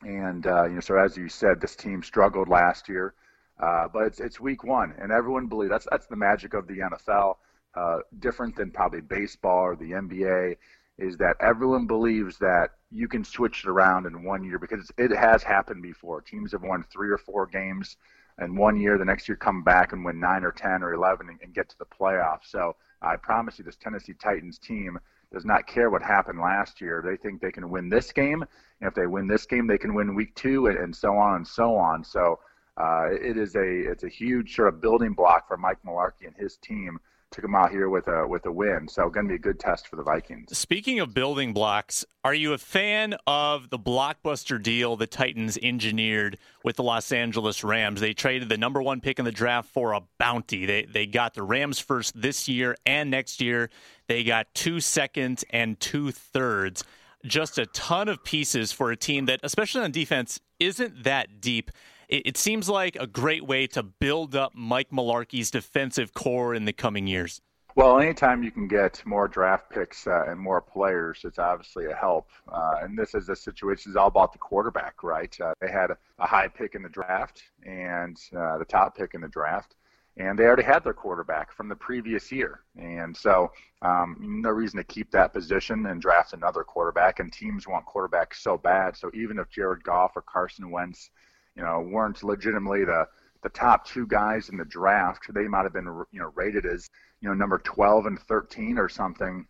And 0.03 0.47
uh, 0.47 0.65
you 0.65 0.75
know, 0.75 0.81
so 0.81 0.97
as 0.97 1.17
you 1.17 1.29
said, 1.29 1.61
this 1.61 1.77
team 1.77 2.03
struggled 2.03 2.49
last 2.49 2.89
year, 2.89 3.15
uh, 3.61 3.89
but 3.93 4.05
it's 4.05 4.21
it's 4.21 4.41
week 4.41 4.65
one, 4.65 4.95
and 4.99 5.13
everyone 5.13 5.47
believes 5.47 5.71
that's 5.71 5.87
that's 5.91 6.07
the 6.07 6.17
magic 6.17 6.55
of 6.55 6.67
the 6.67 6.79
NFL. 6.79 7.37
Uh, 7.75 8.01
different 8.19 8.55
than 8.55 8.71
probably 8.71 9.01
baseball 9.01 9.61
or 9.61 9.77
the 9.77 9.93
NBA 9.93 10.57
is 10.99 11.17
that 11.17 11.37
everyone 11.41 11.87
believes 11.87 12.39
that 12.39 12.71
you 12.91 13.09
can 13.09 13.25
switch 13.25 13.65
it 13.65 13.69
around 13.69 14.07
in 14.07 14.25
one 14.25 14.45
year 14.45 14.59
because 14.59 14.91
it 14.99 15.11
has 15.11 15.43
happened 15.43 15.83
before. 15.83 16.21
Teams 16.21 16.53
have 16.53 16.63
won 16.63 16.85
three 16.93 17.11
or 17.11 17.19
four 17.19 17.47
games 17.47 17.97
in 18.41 18.57
one 18.57 18.79
year. 18.79 18.99
The 18.99 19.05
next 19.05 19.29
year, 19.29 19.37
come 19.37 19.63
back 19.63 19.93
and 19.93 20.05
win 20.05 20.21
nine 20.21 20.45
or 20.45 20.53
ten 20.53 20.83
or 20.83 20.93
eleven 20.93 21.29
and, 21.29 21.39
and 21.43 21.55
get 21.55 21.69
to 21.71 21.79
the 21.79 21.87
playoffs. 21.87 22.51
So 22.51 22.77
I 23.01 23.17
promise 23.17 23.59
you, 23.59 23.65
this 23.65 23.77
Tennessee 23.77 24.15
Titans 24.15 24.59
team 24.59 24.99
does 25.33 25.45
not 25.47 25.67
care 25.67 25.89
what 25.89 26.03
happened 26.03 26.41
last 26.41 26.81
year. 26.81 27.03
They 27.05 27.17
think 27.17 27.41
they 27.41 27.53
can 27.53 27.71
win 27.71 27.89
this 27.89 28.13
game, 28.13 28.43
and 28.43 28.89
if 28.89 28.95
they 28.95 29.07
win 29.07 29.27
this 29.27 29.47
game, 29.47 29.67
they 29.67 29.79
can 29.79 29.95
win 29.95 30.15
week 30.15 30.35
two, 30.35 30.67
and, 30.67 30.79
and 30.79 30.95
so 30.95 31.17
on 31.17 31.37
and 31.37 31.47
so 31.47 31.75
on. 31.75 32.05
So 32.05 32.39
uh, 32.77 33.07
it 33.11 33.39
is 33.39 33.55
a 33.57 33.91
it's 33.91 34.05
a 34.05 34.09
huge 34.09 34.55
sort 34.55 34.69
of 34.69 34.81
building 34.81 35.15
block 35.15 35.49
for 35.49 35.57
Mike 35.57 35.79
Mularkey 35.87 36.27
and 36.27 36.37
his 36.37 36.59
team 36.59 36.99
to 37.33 37.41
come 37.41 37.55
out 37.55 37.71
here 37.71 37.89
with 37.89 38.09
a 38.09 38.27
with 38.27 38.47
a 38.47 38.53
win. 38.53 38.89
So 38.89 39.09
going 39.11 39.27
to 39.27 39.31
be 39.31 39.37
a 39.37 39.39
good 39.39 39.59
test 39.59 39.89
for 39.89 39.97
the 39.97 40.03
Vikings. 40.03 40.57
Speaking 40.57 41.01
of 41.01 41.15
building 41.15 41.53
blocks, 41.53 42.05
are 42.25 42.35
you 42.35 42.53
a 42.53 42.59
fan 42.59 43.15
of 43.27 43.71
the 43.71 43.79
blockbuster 43.79 44.63
deal 44.63 44.97
the 44.97 45.07
Titans 45.07 45.59
engineered 45.63 46.39
with 46.65 46.77
the 46.77 46.83
Los 46.83 47.11
Angeles 47.13 47.65
Rams? 47.65 48.01
They 48.01 48.13
traded 48.13 48.49
the 48.49 48.59
number 48.59 48.83
one 48.83 49.01
pick 49.01 49.19
in 49.19 49.25
the 49.25 49.33
draft 49.33 49.69
for 49.69 49.93
a 49.93 50.03
bounty. 50.19 50.67
They 50.67 50.85
they 50.85 51.07
got 51.07 51.35
the 51.35 51.43
Rams 51.43 51.79
first 51.79 52.21
this 52.21 52.49
year 52.49 52.77
and 52.87 53.11
next 53.11 53.41
year. 53.41 53.71
They 54.07 54.25
got 54.25 54.55
two 54.55 54.81
seconds 54.81 55.45
and 55.51 55.79
two 55.81 56.11
thirds. 56.11 56.85
Just 57.25 57.57
a 57.57 57.67
ton 57.67 58.09
of 58.09 58.25
pieces 58.25 58.73
for 58.73 58.91
a 58.91 58.97
team 58.97 59.27
that, 59.27 59.41
especially 59.45 59.83
on 59.83 59.93
defense, 59.93 60.41
isn't 60.59 61.05
that 61.05 61.41
deep 61.41 61.71
it, 62.13 62.23
it 62.27 62.37
seems 62.37 62.69
like 62.69 62.97
a 62.97 63.07
great 63.07 63.45
way 63.45 63.67
to 63.69 63.83
build 63.83 64.37
up 64.37 64.53
Mike 64.55 64.91
Mularkey's 64.91 65.51
defensive 65.51 66.13
core 66.13 66.55
in 66.55 66.67
the 66.67 66.73
coming 66.73 67.07
years. 67.07 67.41
Well, 67.75 67.99
anytime 67.99 68.43
you 68.43 68.51
can 68.51 68.69
get 68.69 69.03
more 69.07 69.27
draft 69.27 69.71
picks 69.71 70.07
uh, 70.07 70.27
and 70.29 70.39
more 70.39 70.61
players, 70.61 71.23
it's 71.25 71.39
obviously 71.39 71.87
a 71.87 71.95
help. 71.95 72.29
Uh, 72.47 72.75
and 72.83 72.99
this 72.99 73.15
is 73.15 73.31
a 73.31 73.35
situation 73.35 73.91
is 73.91 73.97
all 73.97 74.09
about 74.09 74.33
the 74.33 74.39
quarterback, 74.39 75.03
right? 75.03 75.35
Uh, 75.41 75.55
they 75.59 75.73
had 75.73 75.91
a 75.91 76.27
high 76.27 76.49
pick 76.49 76.75
in 76.75 76.83
the 76.83 76.91
draft 76.91 77.45
and 77.65 78.19
uh, 78.37 78.59
the 78.59 78.67
top 78.67 78.95
pick 78.95 79.15
in 79.15 79.23
the 79.23 79.29
draft, 79.29 79.75
and 80.19 80.39
they 80.39 80.45
already 80.45 80.65
had 80.65 80.85
their 80.85 80.93
quarterback 80.93 81.51
from 81.51 81.71
the 81.71 81.75
previous 81.75 82.31
year. 82.31 82.61
And 82.79 83.17
so, 83.17 83.51
um, 83.81 84.19
no 84.21 84.51
reason 84.51 84.77
to 84.77 84.85
keep 84.85 85.11
that 85.13 85.33
position 85.33 85.87
and 85.87 86.03
draft 86.03 86.35
another 86.35 86.65
quarterback. 86.65 87.21
And 87.21 87.33
teams 87.33 87.67
want 87.67 87.87
quarterbacks 87.87 88.35
so 88.35 88.59
bad. 88.59 88.99
So 88.99 89.11
even 89.15 89.39
if 89.39 89.49
Jared 89.49 89.83
Goff 89.83 90.13
or 90.15 90.23
Carson 90.23 90.71
Wentz 90.71 91.09
you 91.57 91.63
know, 91.63 91.81
weren't 91.81 92.23
legitimately 92.23 92.85
the 92.85 93.07
the 93.43 93.49
top 93.49 93.85
two 93.85 94.07
guys 94.07 94.49
in 94.49 94.57
the 94.57 94.65
draft. 94.65 95.33
They 95.35 95.49
might 95.49 95.65
have 95.65 95.73
been, 95.73 96.05
you 96.13 96.21
know, 96.21 96.31
rated 96.35 96.65
as, 96.65 96.89
you 97.21 97.29
know, 97.29 97.35
number 97.35 97.59
12 97.59 98.07
and 98.07 98.21
13 98.21 98.79
or 98.79 98.89
something 98.89 99.47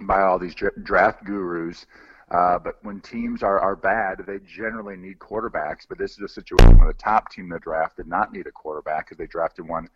by 0.00 0.22
all 0.22 0.38
these 0.38 0.54
draft 0.54 1.24
gurus. 1.24 1.86
Uh, 2.30 2.58
but 2.58 2.76
when 2.82 3.00
teams 3.00 3.42
are, 3.42 3.60
are 3.60 3.76
bad, 3.76 4.22
they 4.26 4.38
generally 4.46 4.96
need 4.96 5.18
quarterbacks. 5.18 5.82
But 5.88 5.98
this 5.98 6.12
is 6.12 6.20
a 6.20 6.28
situation 6.28 6.78
where 6.78 6.88
the 6.88 6.98
top 6.98 7.30
team 7.30 7.46
in 7.46 7.50
the 7.50 7.58
draft 7.58 7.96
did 7.96 8.06
not 8.06 8.32
need 8.32 8.46
a 8.46 8.52
quarterback 8.52 9.06
because 9.06 9.18
they 9.18 9.26
drafted 9.26 9.68
one 9.68 9.88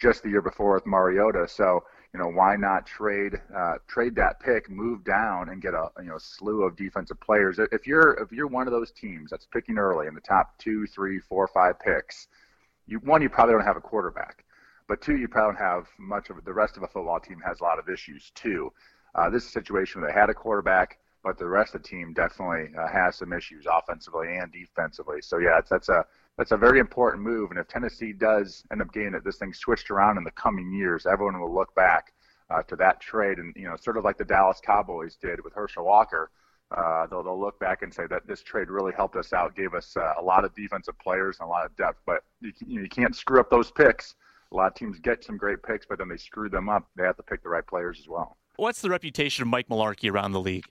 just 0.00 0.22
the 0.22 0.30
year 0.30 0.42
before 0.42 0.74
with 0.74 0.86
Mariota. 0.86 1.46
So 1.48 1.84
you 2.14 2.20
know, 2.20 2.28
why 2.28 2.56
not 2.56 2.86
trade 2.86 3.40
uh, 3.54 3.74
trade 3.86 4.14
that 4.16 4.40
pick, 4.40 4.70
move 4.70 5.04
down, 5.04 5.50
and 5.50 5.60
get 5.60 5.74
a 5.74 5.88
you 5.98 6.08
know 6.08 6.18
slew 6.18 6.62
of 6.62 6.76
defensive 6.76 7.20
players? 7.20 7.58
If 7.58 7.86
you're 7.86 8.14
if 8.14 8.32
you're 8.32 8.46
one 8.46 8.66
of 8.66 8.72
those 8.72 8.90
teams 8.92 9.30
that's 9.30 9.46
picking 9.46 9.78
early 9.78 10.06
in 10.06 10.14
the 10.14 10.20
top 10.20 10.56
two, 10.58 10.86
three, 10.86 11.18
four, 11.18 11.46
five 11.48 11.78
picks, 11.78 12.28
you 12.86 12.98
one 13.00 13.20
you 13.20 13.28
probably 13.28 13.54
don't 13.54 13.64
have 13.64 13.76
a 13.76 13.80
quarterback, 13.80 14.44
but 14.88 15.02
two 15.02 15.16
you 15.16 15.28
probably 15.28 15.56
don't 15.56 15.64
have 15.64 15.86
much 15.98 16.30
of 16.30 16.42
the 16.44 16.52
rest 16.52 16.76
of 16.76 16.82
a 16.82 16.88
football 16.88 17.20
team 17.20 17.40
has 17.44 17.60
a 17.60 17.62
lot 17.62 17.78
of 17.78 17.88
issues 17.88 18.32
too. 18.34 18.72
Uh, 19.14 19.28
this 19.28 19.42
is 19.42 19.50
a 19.50 19.52
situation 19.52 20.00
where 20.00 20.10
they 20.10 20.18
had 20.18 20.30
a 20.30 20.34
quarterback, 20.34 20.98
but 21.22 21.38
the 21.38 21.46
rest 21.46 21.74
of 21.74 21.82
the 21.82 21.88
team 21.88 22.14
definitely 22.14 22.70
uh, 22.78 22.88
has 22.88 23.16
some 23.16 23.32
issues 23.32 23.66
offensively 23.70 24.36
and 24.36 24.50
defensively. 24.52 25.20
So 25.20 25.38
yeah, 25.38 25.56
that's, 25.56 25.70
that's 25.70 25.88
a 25.88 26.06
that's 26.38 26.52
a 26.52 26.56
very 26.56 26.78
important 26.78 27.22
move. 27.22 27.50
And 27.50 27.58
if 27.58 27.66
Tennessee 27.66 28.12
does 28.12 28.62
end 28.70 28.80
up 28.80 28.92
getting 28.92 29.14
it, 29.14 29.24
this 29.24 29.36
thing 29.36 29.52
switched 29.52 29.90
around 29.90 30.16
in 30.16 30.24
the 30.24 30.30
coming 30.30 30.72
years, 30.72 31.04
everyone 31.04 31.38
will 31.40 31.52
look 31.52 31.74
back 31.74 32.14
uh, 32.48 32.62
to 32.62 32.76
that 32.76 33.00
trade, 33.00 33.38
and 33.38 33.54
you 33.56 33.64
know, 33.64 33.76
sort 33.76 33.98
of 33.98 34.04
like 34.04 34.16
the 34.16 34.24
Dallas 34.24 34.60
Cowboys 34.64 35.16
did 35.16 35.42
with 35.44 35.52
Herschel 35.52 35.84
Walker. 35.84 36.30
Uh, 36.70 37.06
they'll, 37.06 37.22
they'll 37.22 37.40
look 37.40 37.58
back 37.58 37.82
and 37.82 37.92
say 37.92 38.06
that 38.08 38.26
this 38.26 38.42
trade 38.42 38.68
really 38.68 38.92
helped 38.92 39.16
us 39.16 39.32
out, 39.32 39.54
gave 39.56 39.74
us 39.74 39.96
uh, 39.96 40.14
a 40.18 40.22
lot 40.22 40.44
of 40.44 40.54
defensive 40.54 40.98
players 40.98 41.38
and 41.40 41.46
a 41.46 41.50
lot 41.50 41.66
of 41.66 41.74
depth. 41.76 41.98
But 42.06 42.22
you, 42.40 42.52
you, 42.66 42.88
can't 42.88 43.16
screw 43.16 43.40
up 43.40 43.50
those 43.50 43.70
picks. 43.70 44.14
A 44.52 44.56
lot 44.56 44.66
of 44.66 44.74
teams 44.74 44.98
get 44.98 45.24
some 45.24 45.38
great 45.38 45.62
picks, 45.62 45.86
but 45.86 45.98
then 45.98 46.08
they 46.08 46.18
screw 46.18 46.48
them 46.48 46.68
up. 46.68 46.86
They 46.94 47.04
have 47.04 47.16
to 47.16 47.22
pick 47.22 47.42
the 47.42 47.48
right 47.48 47.66
players 47.66 47.98
as 47.98 48.06
well. 48.06 48.36
What's 48.56 48.82
the 48.82 48.90
reputation 48.90 49.42
of 49.42 49.48
Mike 49.48 49.68
Mularkey 49.68 50.10
around 50.10 50.32
the 50.32 50.40
league? 50.40 50.66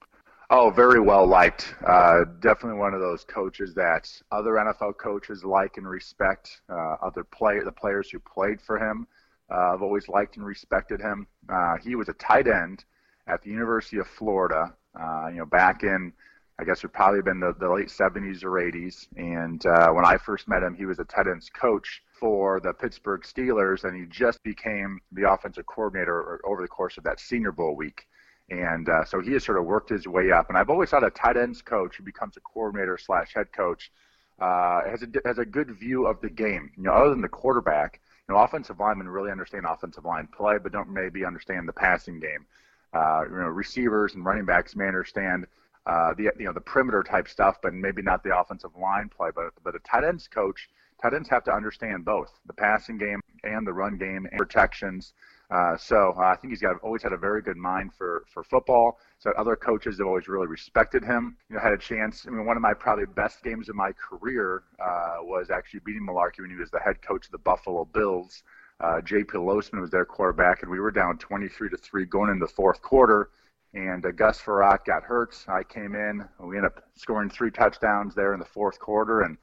Oh, 0.49 0.69
very 0.69 1.01
well 1.01 1.27
liked. 1.27 1.75
Uh, 1.85 2.23
definitely 2.39 2.79
one 2.79 2.93
of 2.93 3.01
those 3.01 3.25
coaches 3.25 3.73
that 3.73 4.09
other 4.31 4.51
NFL 4.51 4.97
coaches 4.97 5.43
like 5.43 5.75
and 5.75 5.85
respect. 5.85 6.61
Uh, 6.69 6.95
other 7.01 7.25
player, 7.25 7.65
the 7.65 7.71
players 7.71 8.09
who 8.09 8.19
played 8.19 8.61
for 8.61 8.77
him, 8.79 9.07
uh, 9.49 9.71
have 9.71 9.81
always 9.81 10.07
liked 10.07 10.37
and 10.37 10.45
respected 10.45 11.01
him. 11.01 11.27
Uh, 11.49 11.75
he 11.83 11.95
was 11.95 12.07
a 12.07 12.13
tight 12.13 12.47
end 12.47 12.85
at 13.27 13.41
the 13.43 13.49
University 13.49 13.97
of 13.97 14.07
Florida. 14.07 14.73
Uh, 14.97 15.27
you 15.27 15.39
know, 15.39 15.45
back 15.45 15.83
in, 15.83 16.13
I 16.59 16.63
guess 16.63 16.77
it 16.77 16.83
would 16.83 16.93
probably 16.93 17.21
been 17.21 17.41
the, 17.41 17.53
the 17.59 17.69
late 17.69 17.89
70s 17.89 18.41
or 18.45 18.51
80s. 18.51 19.07
And 19.17 19.65
uh, 19.65 19.89
when 19.91 20.05
I 20.05 20.17
first 20.17 20.47
met 20.47 20.63
him, 20.63 20.75
he 20.75 20.85
was 20.85 20.99
a 20.99 21.03
tight 21.03 21.27
ends 21.27 21.49
coach 21.49 22.01
for 22.17 22.61
the 22.61 22.71
Pittsburgh 22.71 23.21
Steelers, 23.23 23.83
and 23.83 23.97
he 23.97 24.05
just 24.05 24.41
became 24.43 25.01
the 25.11 25.29
offensive 25.29 25.65
coordinator 25.65 26.39
over 26.45 26.61
the 26.61 26.69
course 26.69 26.97
of 26.97 27.03
that 27.03 27.19
Senior 27.19 27.51
Bowl 27.51 27.75
week. 27.75 28.07
And 28.49 28.87
uh, 28.87 29.03
so 29.03 29.19
he 29.19 29.33
has 29.33 29.43
sort 29.43 29.57
of 29.57 29.65
worked 29.65 29.89
his 29.89 30.07
way 30.07 30.31
up. 30.31 30.49
And 30.49 30.57
I've 30.57 30.69
always 30.69 30.89
thought 30.89 31.03
a 31.03 31.09
tight 31.09 31.35
ends 31.35 31.61
coach 31.61 31.97
who 31.97 32.03
becomes 32.03 32.37
a 32.37 32.41
coordinator 32.41 32.97
slash 32.97 33.33
head 33.33 33.51
coach 33.51 33.91
uh, 34.39 34.81
has 34.89 35.03
a 35.03 35.07
has 35.25 35.37
a 35.37 35.45
good 35.45 35.71
view 35.71 36.05
of 36.05 36.21
the 36.21 36.29
game. 36.29 36.71
You 36.77 36.83
know, 36.83 36.91
other 36.91 37.09
than 37.09 37.21
the 37.21 37.27
quarterback, 37.27 37.99
you 38.27 38.35
know, 38.35 38.41
offensive 38.41 38.79
linemen 38.79 39.09
really 39.09 39.31
understand 39.31 39.65
offensive 39.67 40.05
line 40.05 40.27
play, 40.27 40.57
but 40.61 40.71
don't 40.71 40.89
maybe 40.89 41.25
understand 41.25 41.67
the 41.67 41.73
passing 41.73 42.19
game. 42.19 42.45
Uh, 42.93 43.23
you 43.29 43.35
know, 43.35 43.47
receivers 43.47 44.15
and 44.15 44.23
running 44.25 44.45
backs 44.45 44.75
may 44.75 44.87
understand 44.87 45.45
uh, 45.85 46.13
the 46.13 46.31
you 46.37 46.45
know 46.45 46.53
the 46.53 46.61
perimeter 46.61 47.03
type 47.03 47.27
stuff, 47.27 47.57
but 47.61 47.73
maybe 47.73 48.01
not 48.01 48.23
the 48.23 48.37
offensive 48.37 48.75
line 48.75 49.09
play. 49.09 49.29
But 49.33 49.51
but 49.63 49.75
a 49.75 49.79
tight 49.79 50.03
ends 50.03 50.27
coach, 50.27 50.69
tight 51.01 51.13
ends 51.13 51.29
have 51.29 51.43
to 51.45 51.53
understand 51.53 52.05
both 52.05 52.31
the 52.45 52.53
passing 52.53 52.97
game 52.97 53.21
and 53.43 53.65
the 53.65 53.73
run 53.73 53.97
game 53.97 54.27
and 54.29 54.37
protections. 54.37 55.13
Uh, 55.49 55.77
so 55.77 56.13
uh, 56.17 56.21
I 56.23 56.35
think 56.35 56.51
he's 56.51 56.61
got 56.61 56.75
always 56.83 57.01
had 57.03 57.13
a 57.13 57.17
very 57.17 57.41
good 57.41 57.55
mind 57.57 57.93
for 57.93 58.25
for 58.27 58.43
football. 58.43 58.99
So 59.19 59.31
other 59.37 59.55
coaches 59.55 59.97
have 59.99 60.07
always 60.07 60.27
really 60.27 60.47
respected 60.47 61.03
him. 61.05 61.37
You 61.49 61.55
know, 61.55 61.61
had 61.61 61.71
a 61.73 61.77
chance. 61.77 62.25
I 62.27 62.31
mean, 62.31 62.45
one 62.45 62.57
of 62.57 62.61
my 62.61 62.73
probably 62.73 63.05
best 63.05 63.43
games 63.43 63.69
of 63.69 63.75
my 63.75 63.91
career 63.93 64.63
uh, 64.79 65.17
was 65.21 65.49
actually 65.49 65.81
beating 65.85 66.05
Mularkey 66.05 66.41
when 66.41 66.49
he 66.49 66.57
was 66.57 66.69
the 66.71 66.79
head 66.79 67.01
coach 67.01 67.25
of 67.25 67.31
the 67.31 67.37
Buffalo 67.37 67.85
Bills. 67.85 68.43
Uh, 68.79 69.01
J.P. 69.01 69.37
Was 69.37 69.71
their 69.89 70.05
quarterback, 70.05 70.61
and 70.61 70.69
we 70.71 70.79
were 70.79 70.91
down 70.91 71.17
23 71.17 71.69
to 71.69 71.77
three 71.77 72.05
going 72.05 72.29
into 72.29 72.45
the 72.45 72.51
fourth 72.51 72.81
quarter. 72.81 73.29
and 73.73 74.05
uh, 74.05 74.11
Gus 74.11 74.39
Frerotte 74.41 74.85
got 74.85 75.03
hurt. 75.03 75.35
I 75.47 75.63
came 75.63 75.95
in. 75.95 76.27
We 76.39 76.57
ended 76.57 76.71
up 76.73 76.83
scoring 76.95 77.29
three 77.29 77.51
touchdowns 77.51 78.13
there 78.15 78.33
in 78.33 78.39
the 78.39 78.45
fourth 78.45 78.79
quarter, 78.79 79.21
and 79.21 79.37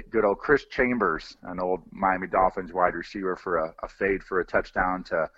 good 0.00 0.24
old 0.24 0.38
Chris 0.38 0.64
Chambers, 0.66 1.36
an 1.42 1.60
old 1.60 1.82
Miami 1.90 2.26
Dolphins 2.26 2.72
wide 2.72 2.94
receiver, 2.94 3.36
for 3.36 3.58
a, 3.58 3.74
a 3.82 3.88
fade 3.88 4.22
for 4.22 4.40
a 4.40 4.44
touchdown 4.44 5.04
to 5.04 5.28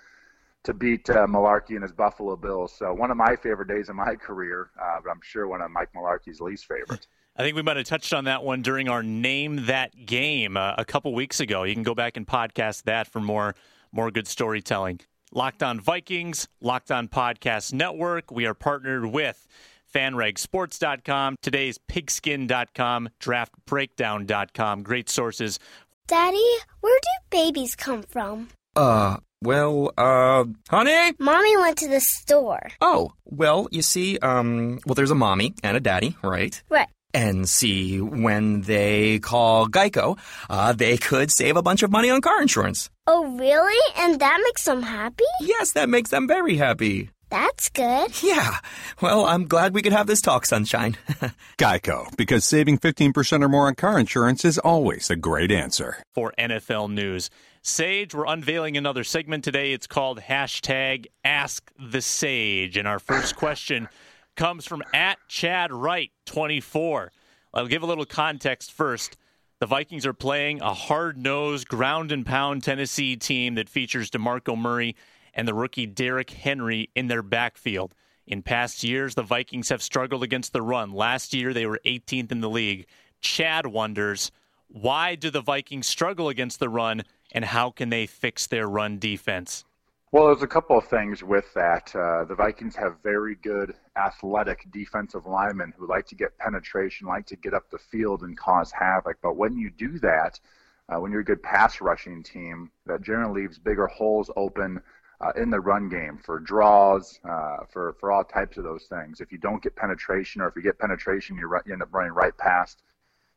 to 0.64 0.73
beat 0.73 1.08
uh, 1.11 1.26
Mularkey 1.26 1.70
and 1.70 1.82
his 1.82 1.92
Buffalo 1.92 2.37
Bills. 2.37 2.73
So 2.73 2.92
one 2.92 3.11
of 3.11 3.18
my 3.18 3.37
favorite 3.37 3.68
days 3.68 3.90
of 3.90 3.96
my 3.96 4.14
career, 4.14 4.70
uh, 4.82 5.00
but 5.04 5.11
I'm 5.11 5.20
sure 5.23 5.46
one 5.46 5.61
of 5.61 5.70
Mike 5.70 5.90
Mularkey's 5.94 6.40
least 6.40 6.66
favorite. 6.66 7.06
I 7.37 7.42
think 7.42 7.56
we 7.56 7.62
might 7.62 7.76
have 7.76 7.87
touched 7.87 8.14
on 8.14 8.25
that 8.25 8.44
one 8.44 8.62
during 8.62 8.88
our 8.88 9.02
name 9.02 9.66
that 9.66 10.06
game 10.06 10.56
uh, 10.56 10.75
a 10.78 10.84
couple 10.84 11.12
weeks 11.14 11.40
ago. 11.40 11.64
You 11.64 11.75
can 11.75 11.82
go 11.82 11.94
back 11.94 12.16
and 12.16 12.26
podcast 12.26 12.84
that 12.84 13.08
for 13.08 13.20
more 13.20 13.54
more 13.92 14.11
good 14.11 14.26
storytelling. 14.26 15.00
Locked 15.32 15.62
on 15.62 15.80
Vikings, 15.80 16.46
Locked 16.61 16.92
on 16.92 17.08
Podcast 17.08 17.73
Network. 17.73 18.30
We 18.30 18.46
are 18.46 18.54
partnered 18.54 19.06
with 19.06 19.49
fanragsports.com, 19.94 21.36
today's 21.42 21.78
pigskin.com, 21.88 23.08
draftbreakdown.com. 23.20 24.82
Great 24.82 25.08
sources. 25.08 25.58
Daddy, 26.06 26.56
where 26.80 26.98
do 27.00 27.08
babies 27.30 27.74
come 27.74 28.02
from? 28.02 28.48
Uh, 28.76 29.16
well, 29.42 29.92
uh, 29.96 30.44
honey? 30.68 31.14
Mommy 31.18 31.56
went 31.56 31.78
to 31.78 31.88
the 31.88 32.00
store. 32.00 32.68
Oh, 32.80 33.12
well, 33.24 33.68
you 33.70 33.82
see, 33.82 34.18
um, 34.18 34.80
well, 34.86 34.94
there's 34.94 35.10
a 35.10 35.14
mommy 35.14 35.54
and 35.62 35.76
a 35.76 35.80
daddy, 35.80 36.16
right? 36.22 36.60
Right. 36.68 36.88
And 37.14 37.48
see, 37.48 38.00
when 38.00 38.62
they 38.62 39.20
call 39.20 39.68
Geico, 39.68 40.18
uh, 40.50 40.72
they 40.72 40.96
could 40.96 41.30
save 41.30 41.56
a 41.56 41.62
bunch 41.62 41.84
of 41.84 41.92
money 41.92 42.10
on 42.10 42.20
car 42.20 42.42
insurance. 42.42 42.90
Oh, 43.06 43.36
really? 43.36 43.94
And 43.96 44.18
that 44.18 44.40
makes 44.42 44.64
them 44.64 44.82
happy? 44.82 45.24
Yes, 45.40 45.72
that 45.72 45.88
makes 45.88 46.10
them 46.10 46.26
very 46.26 46.56
happy. 46.56 47.10
That's 47.34 47.68
good. 47.68 48.12
Yeah. 48.22 48.58
Well, 49.02 49.26
I'm 49.26 49.46
glad 49.46 49.74
we 49.74 49.82
could 49.82 49.92
have 49.92 50.06
this 50.06 50.20
talk, 50.20 50.46
Sunshine. 50.46 50.96
Geico, 51.58 52.16
because 52.16 52.44
saving 52.44 52.78
15% 52.78 53.42
or 53.42 53.48
more 53.48 53.66
on 53.66 53.74
car 53.74 53.98
insurance 53.98 54.44
is 54.44 54.56
always 54.58 55.10
a 55.10 55.16
great 55.16 55.50
answer. 55.50 55.98
For 56.12 56.32
NFL 56.38 56.92
News. 56.92 57.28
Sage, 57.60 58.14
we're 58.14 58.26
unveiling 58.26 58.76
another 58.76 59.02
segment 59.04 59.42
today. 59.42 59.72
It's 59.72 59.86
called 59.88 60.20
hashtag 60.20 61.06
Ask 61.24 61.70
the 61.78 62.00
Sage. 62.00 62.76
And 62.76 62.86
our 62.86 63.00
first 63.00 63.34
question 63.36 63.88
comes 64.36 64.64
from 64.64 64.82
at 64.94 65.18
Chad 65.28 65.72
Wright 65.72 66.12
24. 66.26 67.10
I'll 67.52 67.66
give 67.66 67.82
a 67.82 67.86
little 67.86 68.06
context 68.06 68.72
first. 68.72 69.16
The 69.58 69.66
Vikings 69.66 70.06
are 70.06 70.14
playing 70.14 70.60
a 70.60 70.72
hard 70.72 71.18
nosed, 71.18 71.68
ground 71.68 72.12
and 72.12 72.24
pound 72.24 72.62
Tennessee 72.62 73.16
team 73.16 73.56
that 73.56 73.68
features 73.68 74.10
DeMarco 74.10 74.56
Murray 74.56 74.94
and 75.34 75.46
the 75.46 75.54
rookie 75.54 75.86
Derrick 75.86 76.30
Henry 76.30 76.90
in 76.94 77.08
their 77.08 77.22
backfield. 77.22 77.94
In 78.26 78.42
past 78.42 78.82
years, 78.82 79.14
the 79.14 79.22
Vikings 79.22 79.68
have 79.68 79.82
struggled 79.82 80.22
against 80.22 80.52
the 80.52 80.62
run. 80.62 80.92
Last 80.92 81.34
year, 81.34 81.52
they 81.52 81.66
were 81.66 81.80
18th 81.84 82.32
in 82.32 82.40
the 82.40 82.48
league. 82.48 82.86
Chad 83.20 83.66
wonders 83.66 84.30
why 84.74 85.14
do 85.14 85.30
the 85.30 85.40
Vikings 85.40 85.86
struggle 85.86 86.28
against 86.28 86.58
the 86.58 86.68
run, 86.68 87.04
and 87.30 87.44
how 87.44 87.70
can 87.70 87.90
they 87.90 88.06
fix 88.06 88.48
their 88.48 88.66
run 88.68 88.98
defense? 88.98 89.64
Well, 90.10 90.26
there's 90.26 90.42
a 90.42 90.48
couple 90.48 90.76
of 90.76 90.84
things 90.86 91.22
with 91.22 91.52
that. 91.54 91.94
Uh, 91.94 92.24
the 92.24 92.34
Vikings 92.34 92.74
have 92.74 92.96
very 93.02 93.36
good 93.36 93.74
athletic 93.96 94.66
defensive 94.72 95.26
linemen 95.26 95.72
who 95.76 95.88
like 95.88 96.06
to 96.06 96.16
get 96.16 96.36
penetration, 96.38 97.06
like 97.06 97.24
to 97.26 97.36
get 97.36 97.54
up 97.54 97.70
the 97.70 97.78
field 97.78 98.22
and 98.22 98.36
cause 98.36 98.72
havoc. 98.72 99.18
But 99.22 99.36
when 99.36 99.56
you 99.56 99.70
do 99.70 99.98
that, 100.00 100.40
uh, 100.88 101.00
when 101.00 101.12
you're 101.12 101.20
a 101.20 101.24
good 101.24 101.42
pass 101.42 101.80
rushing 101.80 102.22
team, 102.22 102.70
that 102.86 103.02
generally 103.02 103.42
leaves 103.42 103.58
bigger 103.58 103.86
holes 103.86 104.30
open 104.36 104.80
uh, 105.25 105.33
in 105.40 105.50
the 105.50 105.61
run 105.61 105.88
game 105.88 106.19
for 106.23 106.38
draws, 106.38 107.19
uh, 107.28 107.59
for 107.73 107.97
for 107.99 108.12
all 108.12 108.25
types 108.25 108.57
of 108.57 108.64
those 108.64 108.85
things. 108.85 109.21
If 109.21 109.33
you 109.33 109.38
don't 109.38 109.62
get 109.62 109.75
penetration, 109.75 110.43
or 110.43 110.49
if 110.49 110.57
you 110.57 110.62
get 110.62 110.78
penetration, 110.78 111.37
you, 111.37 111.47
run, 111.47 111.62
you 111.66 111.73
end 111.73 111.83
up 111.83 111.93
running 111.93 112.12
right 112.12 112.37
past 112.37 112.83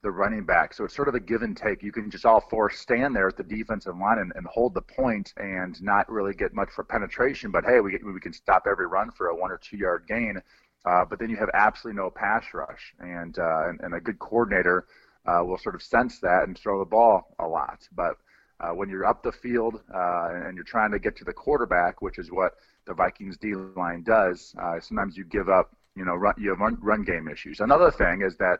the 0.03 0.11
running 0.11 0.45
back. 0.45 0.73
So 0.73 0.85
it's 0.85 0.95
sort 0.95 1.07
of 1.07 1.15
a 1.15 1.19
give 1.19 1.41
and 1.41 1.57
take. 1.57 1.81
You 1.81 1.91
can 1.91 2.11
just 2.11 2.25
all 2.25 2.39
four 2.39 2.69
stand 2.69 3.15
there 3.15 3.27
at 3.27 3.37
the 3.37 3.43
defensive 3.43 3.97
line 3.97 4.19
and, 4.19 4.31
and 4.35 4.45
hold 4.45 4.73
the 4.73 4.81
point 4.81 5.33
and 5.37 5.81
not 5.81 6.09
really 6.11 6.33
get 6.33 6.53
much 6.53 6.69
for 6.69 6.83
penetration. 6.83 7.51
But 7.51 7.65
hey, 7.65 7.79
we, 7.79 7.97
we 8.03 8.19
can 8.19 8.33
stop 8.33 8.67
every 8.69 8.87
run 8.87 9.11
for 9.11 9.27
a 9.27 9.35
one 9.35 9.51
or 9.51 9.57
two 9.57 9.77
yard 9.77 10.05
gain. 10.07 10.41
Uh, 10.85 11.03
but 11.03 11.19
then 11.19 11.29
you 11.29 11.35
have 11.37 11.49
absolutely 11.53 12.01
no 12.01 12.09
pass 12.09 12.45
rush, 12.53 12.93
and 12.99 13.39
uh, 13.39 13.69
and, 13.69 13.81
and, 13.81 13.93
a 13.95 13.99
good 13.99 14.19
coordinator 14.19 14.85
uh, 15.25 15.41
will 15.43 15.57
sort 15.57 15.75
of 15.75 15.81
sense 15.81 16.19
that 16.19 16.43
and 16.47 16.57
throw 16.57 16.79
the 16.79 16.85
ball 16.85 17.35
a 17.39 17.47
lot. 17.47 17.79
But 17.93 18.17
uh, 18.59 18.69
when 18.69 18.89
you're 18.89 19.05
up 19.05 19.23
the 19.23 19.31
field 19.31 19.81
uh, 19.93 20.29
and 20.33 20.55
you're 20.55 20.63
trying 20.63 20.91
to 20.91 20.99
get 20.99 21.15
to 21.17 21.23
the 21.23 21.33
quarterback, 21.33 22.01
which 22.01 22.17
is 22.17 22.31
what 22.31 22.53
the 22.85 22.93
Vikings 22.93 23.37
D 23.37 23.53
line 23.55 24.03
does, 24.03 24.55
uh, 24.61 24.79
sometimes 24.79 25.17
you 25.17 25.23
give 25.25 25.49
up. 25.49 25.75
You 25.95 26.05
know, 26.05 26.13
run, 26.13 26.35
you 26.37 26.51
have 26.51 26.59
run, 26.59 26.77
run 26.79 27.03
game 27.03 27.27
issues. 27.27 27.59
Another 27.59 27.89
thing 27.89 28.21
is 28.21 28.37
that 28.37 28.59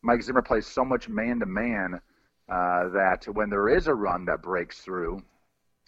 Mike 0.00 0.22
Zimmer 0.22 0.40
plays 0.40 0.66
so 0.66 0.84
much 0.84 1.06
man 1.06 1.38
to 1.40 1.46
man 1.46 2.00
that 2.48 3.26
when 3.30 3.50
there 3.50 3.68
is 3.68 3.88
a 3.88 3.94
run 3.94 4.24
that 4.24 4.42
breaks 4.42 4.78
through, 4.78 5.22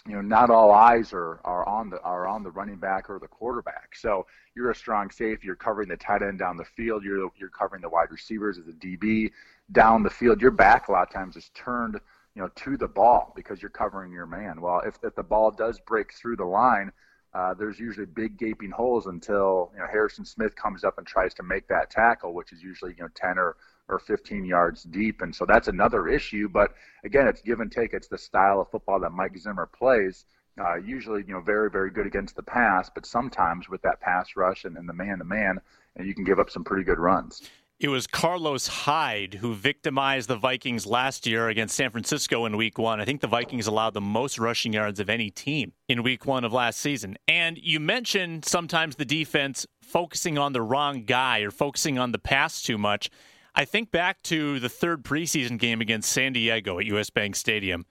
you 0.06 0.14
know, 0.14 0.20
not 0.20 0.50
all 0.50 0.70
eyes 0.70 1.12
are, 1.12 1.40
are 1.44 1.66
on 1.66 1.88
the 1.88 2.00
are 2.02 2.26
on 2.26 2.42
the 2.42 2.50
running 2.50 2.76
back 2.76 3.08
or 3.08 3.18
the 3.18 3.28
quarterback. 3.28 3.96
So 3.96 4.26
you're 4.54 4.70
a 4.70 4.74
strong 4.74 5.10
safety. 5.10 5.46
You're 5.46 5.56
covering 5.56 5.88
the 5.88 5.96
tight 5.96 6.22
end 6.22 6.38
down 6.38 6.56
the 6.56 6.64
field. 6.64 7.04
You're 7.04 7.30
you're 7.38 7.48
covering 7.48 7.80
the 7.80 7.88
wide 7.88 8.10
receivers 8.10 8.58
as 8.58 8.68
a 8.68 8.72
DB 8.72 9.30
down 9.72 10.02
the 10.02 10.10
field. 10.10 10.42
Your 10.42 10.50
back 10.50 10.88
a 10.88 10.92
lot 10.92 11.08
of 11.08 11.14
times 11.14 11.36
is 11.36 11.50
turned, 11.54 11.98
you 12.34 12.42
know, 12.42 12.48
to 12.56 12.76
the 12.76 12.88
ball 12.88 13.32
because 13.36 13.62
you're 13.62 13.70
covering 13.70 14.12
your 14.12 14.26
man. 14.26 14.60
Well, 14.60 14.80
if, 14.84 14.98
if 15.02 15.14
the 15.14 15.22
ball 15.22 15.50
does 15.50 15.80
break 15.86 16.12
through 16.12 16.36
the 16.36 16.44
line, 16.44 16.90
uh, 17.32 17.54
there's 17.54 17.80
usually 17.80 18.06
big 18.06 18.38
gaping 18.38 18.70
holes 18.70 19.06
until 19.06 19.70
you 19.74 19.80
know 19.80 19.86
Harrison 19.90 20.24
Smith 20.24 20.54
comes 20.54 20.84
up 20.84 20.98
and 20.98 21.06
tries 21.06 21.34
to 21.34 21.42
make 21.42 21.66
that 21.68 21.90
tackle, 21.90 22.32
which 22.32 22.52
is 22.52 22.62
usually 22.62 22.94
you 22.96 23.02
know 23.02 23.08
10 23.14 23.38
or 23.38 23.56
or 23.88 23.98
15 23.98 24.44
yards 24.44 24.84
deep. 24.84 25.20
And 25.20 25.34
so 25.34 25.44
that's 25.44 25.68
another 25.68 26.08
issue. 26.08 26.48
But 26.48 26.74
again, 27.04 27.26
it's 27.26 27.42
give 27.42 27.60
and 27.60 27.70
take. 27.70 27.92
It's 27.92 28.08
the 28.08 28.18
style 28.18 28.60
of 28.60 28.70
football 28.70 29.00
that 29.00 29.10
Mike 29.10 29.36
Zimmer 29.36 29.66
plays. 29.66 30.24
Uh, 30.58 30.76
usually, 30.76 31.24
you 31.26 31.34
know, 31.34 31.40
very, 31.40 31.68
very 31.68 31.90
good 31.90 32.06
against 32.06 32.36
the 32.36 32.42
pass, 32.42 32.88
but 32.88 33.04
sometimes 33.04 33.68
with 33.68 33.82
that 33.82 34.00
pass 34.00 34.36
rush 34.36 34.64
and, 34.64 34.76
and 34.76 34.88
the 34.88 34.92
man 34.92 35.18
to 35.18 35.24
man, 35.24 35.60
and 35.96 36.06
you 36.06 36.14
can 36.14 36.22
give 36.24 36.38
up 36.38 36.48
some 36.48 36.62
pretty 36.62 36.84
good 36.84 36.98
runs. 36.98 37.50
It 37.80 37.88
was 37.88 38.06
Carlos 38.06 38.68
Hyde 38.68 39.34
who 39.34 39.52
victimized 39.52 40.28
the 40.28 40.36
Vikings 40.36 40.86
last 40.86 41.26
year 41.26 41.48
against 41.48 41.74
San 41.74 41.90
Francisco 41.90 42.46
in 42.46 42.56
week 42.56 42.78
one. 42.78 43.00
I 43.00 43.04
think 43.04 43.20
the 43.20 43.26
Vikings 43.26 43.66
allowed 43.66 43.94
the 43.94 44.00
most 44.00 44.38
rushing 44.38 44.72
yards 44.72 45.00
of 45.00 45.10
any 45.10 45.28
team 45.28 45.72
in 45.88 46.04
week 46.04 46.24
one 46.24 46.44
of 46.44 46.52
last 46.52 46.78
season. 46.78 47.18
And 47.26 47.58
you 47.58 47.80
mentioned 47.80 48.44
sometimes 48.44 48.94
the 48.94 49.04
defense 49.04 49.66
focusing 49.82 50.38
on 50.38 50.52
the 50.52 50.62
wrong 50.62 51.02
guy 51.02 51.40
or 51.40 51.50
focusing 51.50 51.98
on 51.98 52.12
the 52.12 52.18
pass 52.18 52.62
too 52.62 52.78
much. 52.78 53.10
I 53.56 53.64
think 53.64 53.90
back 53.90 54.22
to 54.22 54.60
the 54.60 54.68
third 54.68 55.02
preseason 55.02 55.58
game 55.58 55.80
against 55.80 56.12
San 56.12 56.32
Diego 56.32 56.78
at 56.78 56.86
US 56.86 57.10
Bank 57.10 57.34
Stadium. 57.34 57.86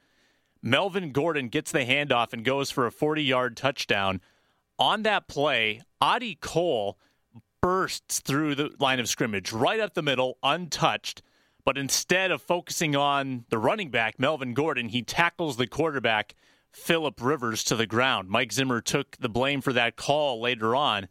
Melvin 0.62 1.12
Gordon 1.12 1.50
gets 1.50 1.74
the 1.74 1.80
handoff 1.80 2.32
and 2.32 2.46
goes 2.46 2.72
for 2.72 2.86
a 2.86 2.92
40 2.92 3.22
yard 3.22 3.58
touchdown. 3.58 4.22
On 4.80 5.04
that 5.04 5.28
play, 5.28 5.82
Audie 6.00 6.38
Cole 6.40 6.98
bursts 7.64 8.20
through 8.20 8.54
the 8.56 8.72
line 8.78 9.00
of 9.00 9.08
scrimmage 9.08 9.54
right 9.54 9.80
up 9.80 9.94
the 9.94 10.02
middle, 10.02 10.38
untouched. 10.44 11.22
But 11.64 11.78
instead 11.78 12.30
of 12.30 12.42
focusing 12.42 12.94
on 12.94 13.46
the 13.48 13.58
running 13.58 13.90
back, 13.90 14.20
Melvin 14.20 14.54
Gordon, 14.54 14.90
he 14.90 15.02
tackles 15.02 15.56
the 15.56 15.66
quarterback, 15.66 16.36
Philip 16.74 17.22
Rivers, 17.22 17.64
to 17.64 17.78
the 17.78 17.88
ground. 17.88 18.28
Mike 18.28 18.52
Zimmer 18.52 18.82
took 18.82 19.16
the 19.16 19.30
blame 19.30 19.62
for 19.62 19.72
that 19.72 19.96
call 19.96 20.42
later 20.42 20.76
on. 20.76 21.08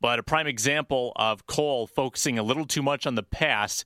But 0.00 0.20
a 0.20 0.22
prime 0.22 0.46
example 0.46 1.12
of 1.16 1.48
Cole 1.48 1.88
focusing 1.88 2.38
a 2.38 2.44
little 2.44 2.66
too 2.66 2.82
much 2.82 3.04
on 3.04 3.16
the 3.16 3.24
pass 3.24 3.84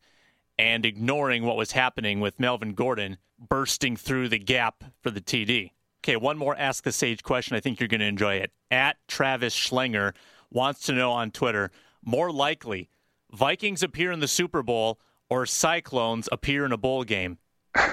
and 0.59 0.85
ignoring 0.85 1.43
what 1.45 1.57
was 1.57 1.73
happening 1.73 2.21
with 2.21 2.39
Melvin 2.39 2.75
Gordon 2.75 3.17
bursting 3.39 3.97
through 3.97 4.29
the 4.29 4.39
gap 4.39 4.85
for 5.01 5.11
the 5.11 5.23
TD. 5.23 5.71
Okay, 6.05 6.17
one 6.17 6.37
more 6.37 6.55
Ask 6.55 6.85
the 6.85 6.93
Sage 6.93 7.23
question. 7.23 7.57
I 7.57 7.61
think 7.61 7.81
you're 7.81 7.89
going 7.89 8.01
to 8.01 8.07
enjoy 8.07 8.35
it. 8.35 8.53
At 8.71 8.99
Travis 9.09 9.57
Schlenger 9.57 10.13
wants 10.51 10.83
to 10.83 10.93
know 10.93 11.11
on 11.11 11.31
Twitter 11.31 11.71
more 12.05 12.31
likely, 12.31 12.89
Vikings 13.33 13.83
appear 13.83 14.13
in 14.13 14.21
the 14.21 14.29
Super 14.29 14.63
Bowl 14.63 15.01
or 15.29 15.47
Cyclones 15.47 16.29
appear 16.31 16.65
in 16.65 16.73
a 16.73 16.77
bowl 16.77 17.05
game? 17.05 17.39
uh, 17.75 17.89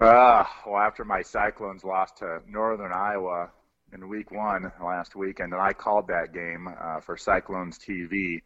well, 0.66 0.76
after 0.76 1.04
my 1.04 1.22
Cyclones 1.22 1.84
lost 1.84 2.18
to 2.18 2.40
Northern 2.46 2.92
Iowa 2.92 3.50
in 3.92 4.08
week 4.08 4.30
one 4.30 4.70
last 4.82 5.16
weekend, 5.16 5.52
and 5.52 5.62
I 5.62 5.72
called 5.72 6.08
that 6.08 6.32
game 6.32 6.68
uh, 6.80 7.00
for 7.00 7.16
Cyclones 7.16 7.78
TV. 7.78 8.42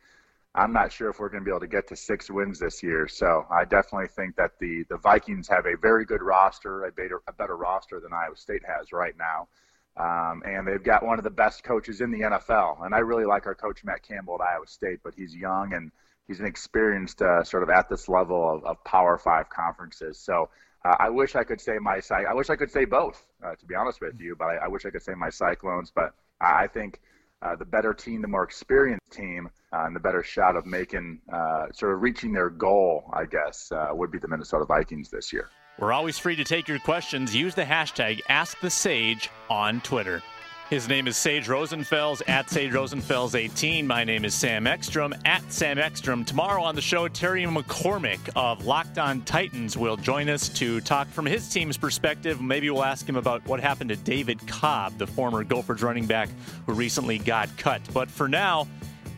I'm 0.54 0.72
not 0.72 0.92
sure 0.92 1.10
if 1.10 1.18
we're 1.18 1.30
going 1.30 1.42
to 1.42 1.44
be 1.44 1.50
able 1.50 1.60
to 1.60 1.66
get 1.66 1.88
to 1.88 1.96
six 1.96 2.30
wins 2.30 2.60
this 2.60 2.80
year. 2.82 3.08
So 3.08 3.44
I 3.50 3.64
definitely 3.64 4.06
think 4.08 4.36
that 4.36 4.52
the, 4.60 4.84
the 4.88 4.98
Vikings 4.98 5.48
have 5.48 5.66
a 5.66 5.76
very 5.76 6.04
good 6.04 6.22
roster, 6.22 6.84
a 6.84 6.92
better, 6.92 7.22
a 7.26 7.32
better 7.32 7.56
roster 7.56 7.98
than 7.98 8.12
Iowa 8.12 8.36
State 8.36 8.62
has 8.64 8.92
right 8.92 9.14
now. 9.18 9.48
Um, 9.96 10.42
and 10.44 10.66
they've 10.66 10.82
got 10.82 11.04
one 11.04 11.18
of 11.18 11.24
the 11.24 11.30
best 11.30 11.62
coaches 11.62 12.00
in 12.00 12.10
the 12.10 12.20
NFL. 12.20 12.84
And 12.84 12.94
I 12.94 12.98
really 12.98 13.24
like 13.24 13.46
our 13.46 13.54
coach, 13.54 13.84
Matt 13.84 14.02
Campbell 14.02 14.38
at 14.40 14.48
Iowa 14.54 14.66
State, 14.66 15.00
but 15.04 15.14
he's 15.14 15.34
young 15.34 15.72
and 15.72 15.92
he's 16.26 16.40
inexperienced 16.40 17.22
uh, 17.22 17.44
sort 17.44 17.62
of 17.62 17.70
at 17.70 17.88
this 17.88 18.08
level 18.08 18.56
of, 18.56 18.64
of 18.64 18.82
Power 18.84 19.18
Five 19.18 19.48
conferences. 19.50 20.18
So 20.18 20.48
uh, 20.84 20.96
I 20.98 21.10
wish 21.10 21.36
I 21.36 21.44
could 21.44 21.60
say 21.60 21.78
my 21.78 22.00
I 22.10 22.34
wish 22.34 22.50
I 22.50 22.56
could 22.56 22.70
say 22.70 22.84
both, 22.84 23.24
uh, 23.44 23.54
to 23.54 23.66
be 23.66 23.74
honest 23.74 24.00
with 24.00 24.20
you. 24.20 24.34
But 24.36 24.46
I, 24.46 24.56
I, 24.64 24.68
wish 24.68 24.84
I 24.84 24.90
could 24.90 25.02
say 25.02 25.14
my 25.14 25.30
Cyclones. 25.30 25.92
But 25.94 26.12
I 26.40 26.66
think 26.66 27.00
uh, 27.40 27.54
the 27.54 27.64
better 27.64 27.94
team, 27.94 28.20
the 28.20 28.28
more 28.28 28.42
experienced 28.42 29.10
team, 29.10 29.48
uh, 29.72 29.84
and 29.84 29.94
the 29.94 30.00
better 30.00 30.24
shot 30.24 30.56
of 30.56 30.66
making 30.66 31.20
uh, 31.32 31.66
sort 31.72 31.94
of 31.94 32.02
reaching 32.02 32.32
their 32.32 32.50
goal, 32.50 33.10
I 33.12 33.26
guess, 33.26 33.70
would 33.92 34.10
be 34.10 34.18
the 34.18 34.28
Minnesota 34.28 34.64
Vikings 34.64 35.08
this 35.08 35.32
year. 35.32 35.50
We're 35.78 35.92
always 35.92 36.18
free 36.18 36.36
to 36.36 36.44
take 36.44 36.68
your 36.68 36.78
questions. 36.78 37.34
Use 37.34 37.56
the 37.56 37.64
hashtag 37.64 38.22
AskTheSage 38.30 39.28
on 39.50 39.80
Twitter. 39.80 40.22
His 40.70 40.88
name 40.88 41.08
is 41.08 41.16
Sage 41.16 41.48
Rosenfels 41.48 42.22
at 42.28 42.48
Sage 42.48 42.72
Rosenfels 42.72 43.34
18. 43.34 43.84
My 43.84 44.04
name 44.04 44.24
is 44.24 44.34
Sam 44.34 44.68
Ekstrom 44.68 45.12
at 45.24 45.42
Sam 45.52 45.78
Ekstrom. 45.78 46.24
Tomorrow 46.24 46.62
on 46.62 46.76
the 46.76 46.80
show, 46.80 47.08
Terry 47.08 47.42
McCormick 47.42 48.20
of 48.36 48.64
Locked 48.64 48.98
On 48.98 49.20
Titans 49.22 49.76
will 49.76 49.96
join 49.96 50.28
us 50.28 50.48
to 50.50 50.80
talk 50.80 51.08
from 51.08 51.26
his 51.26 51.48
team's 51.48 51.76
perspective. 51.76 52.40
Maybe 52.40 52.70
we'll 52.70 52.84
ask 52.84 53.06
him 53.08 53.16
about 53.16 53.44
what 53.46 53.58
happened 53.58 53.90
to 53.90 53.96
David 53.96 54.46
Cobb, 54.46 54.96
the 54.96 55.08
former 55.08 55.42
Gophers 55.42 55.82
running 55.82 56.06
back 56.06 56.28
who 56.66 56.72
recently 56.72 57.18
got 57.18 57.54
cut. 57.58 57.82
But 57.92 58.10
for 58.10 58.28
now, 58.28 58.68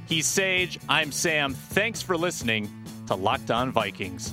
he's 0.07 0.27
Sage. 0.27 0.79
I'm 0.89 1.13
Sam. 1.13 1.53
Thanks 1.53 2.01
for 2.01 2.17
listening 2.17 2.71
to 3.09 3.15
Locked 3.15 3.51
On 3.51 3.71
Vikings. 3.71 4.33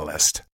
the 0.00 0.06
list. 0.06 0.42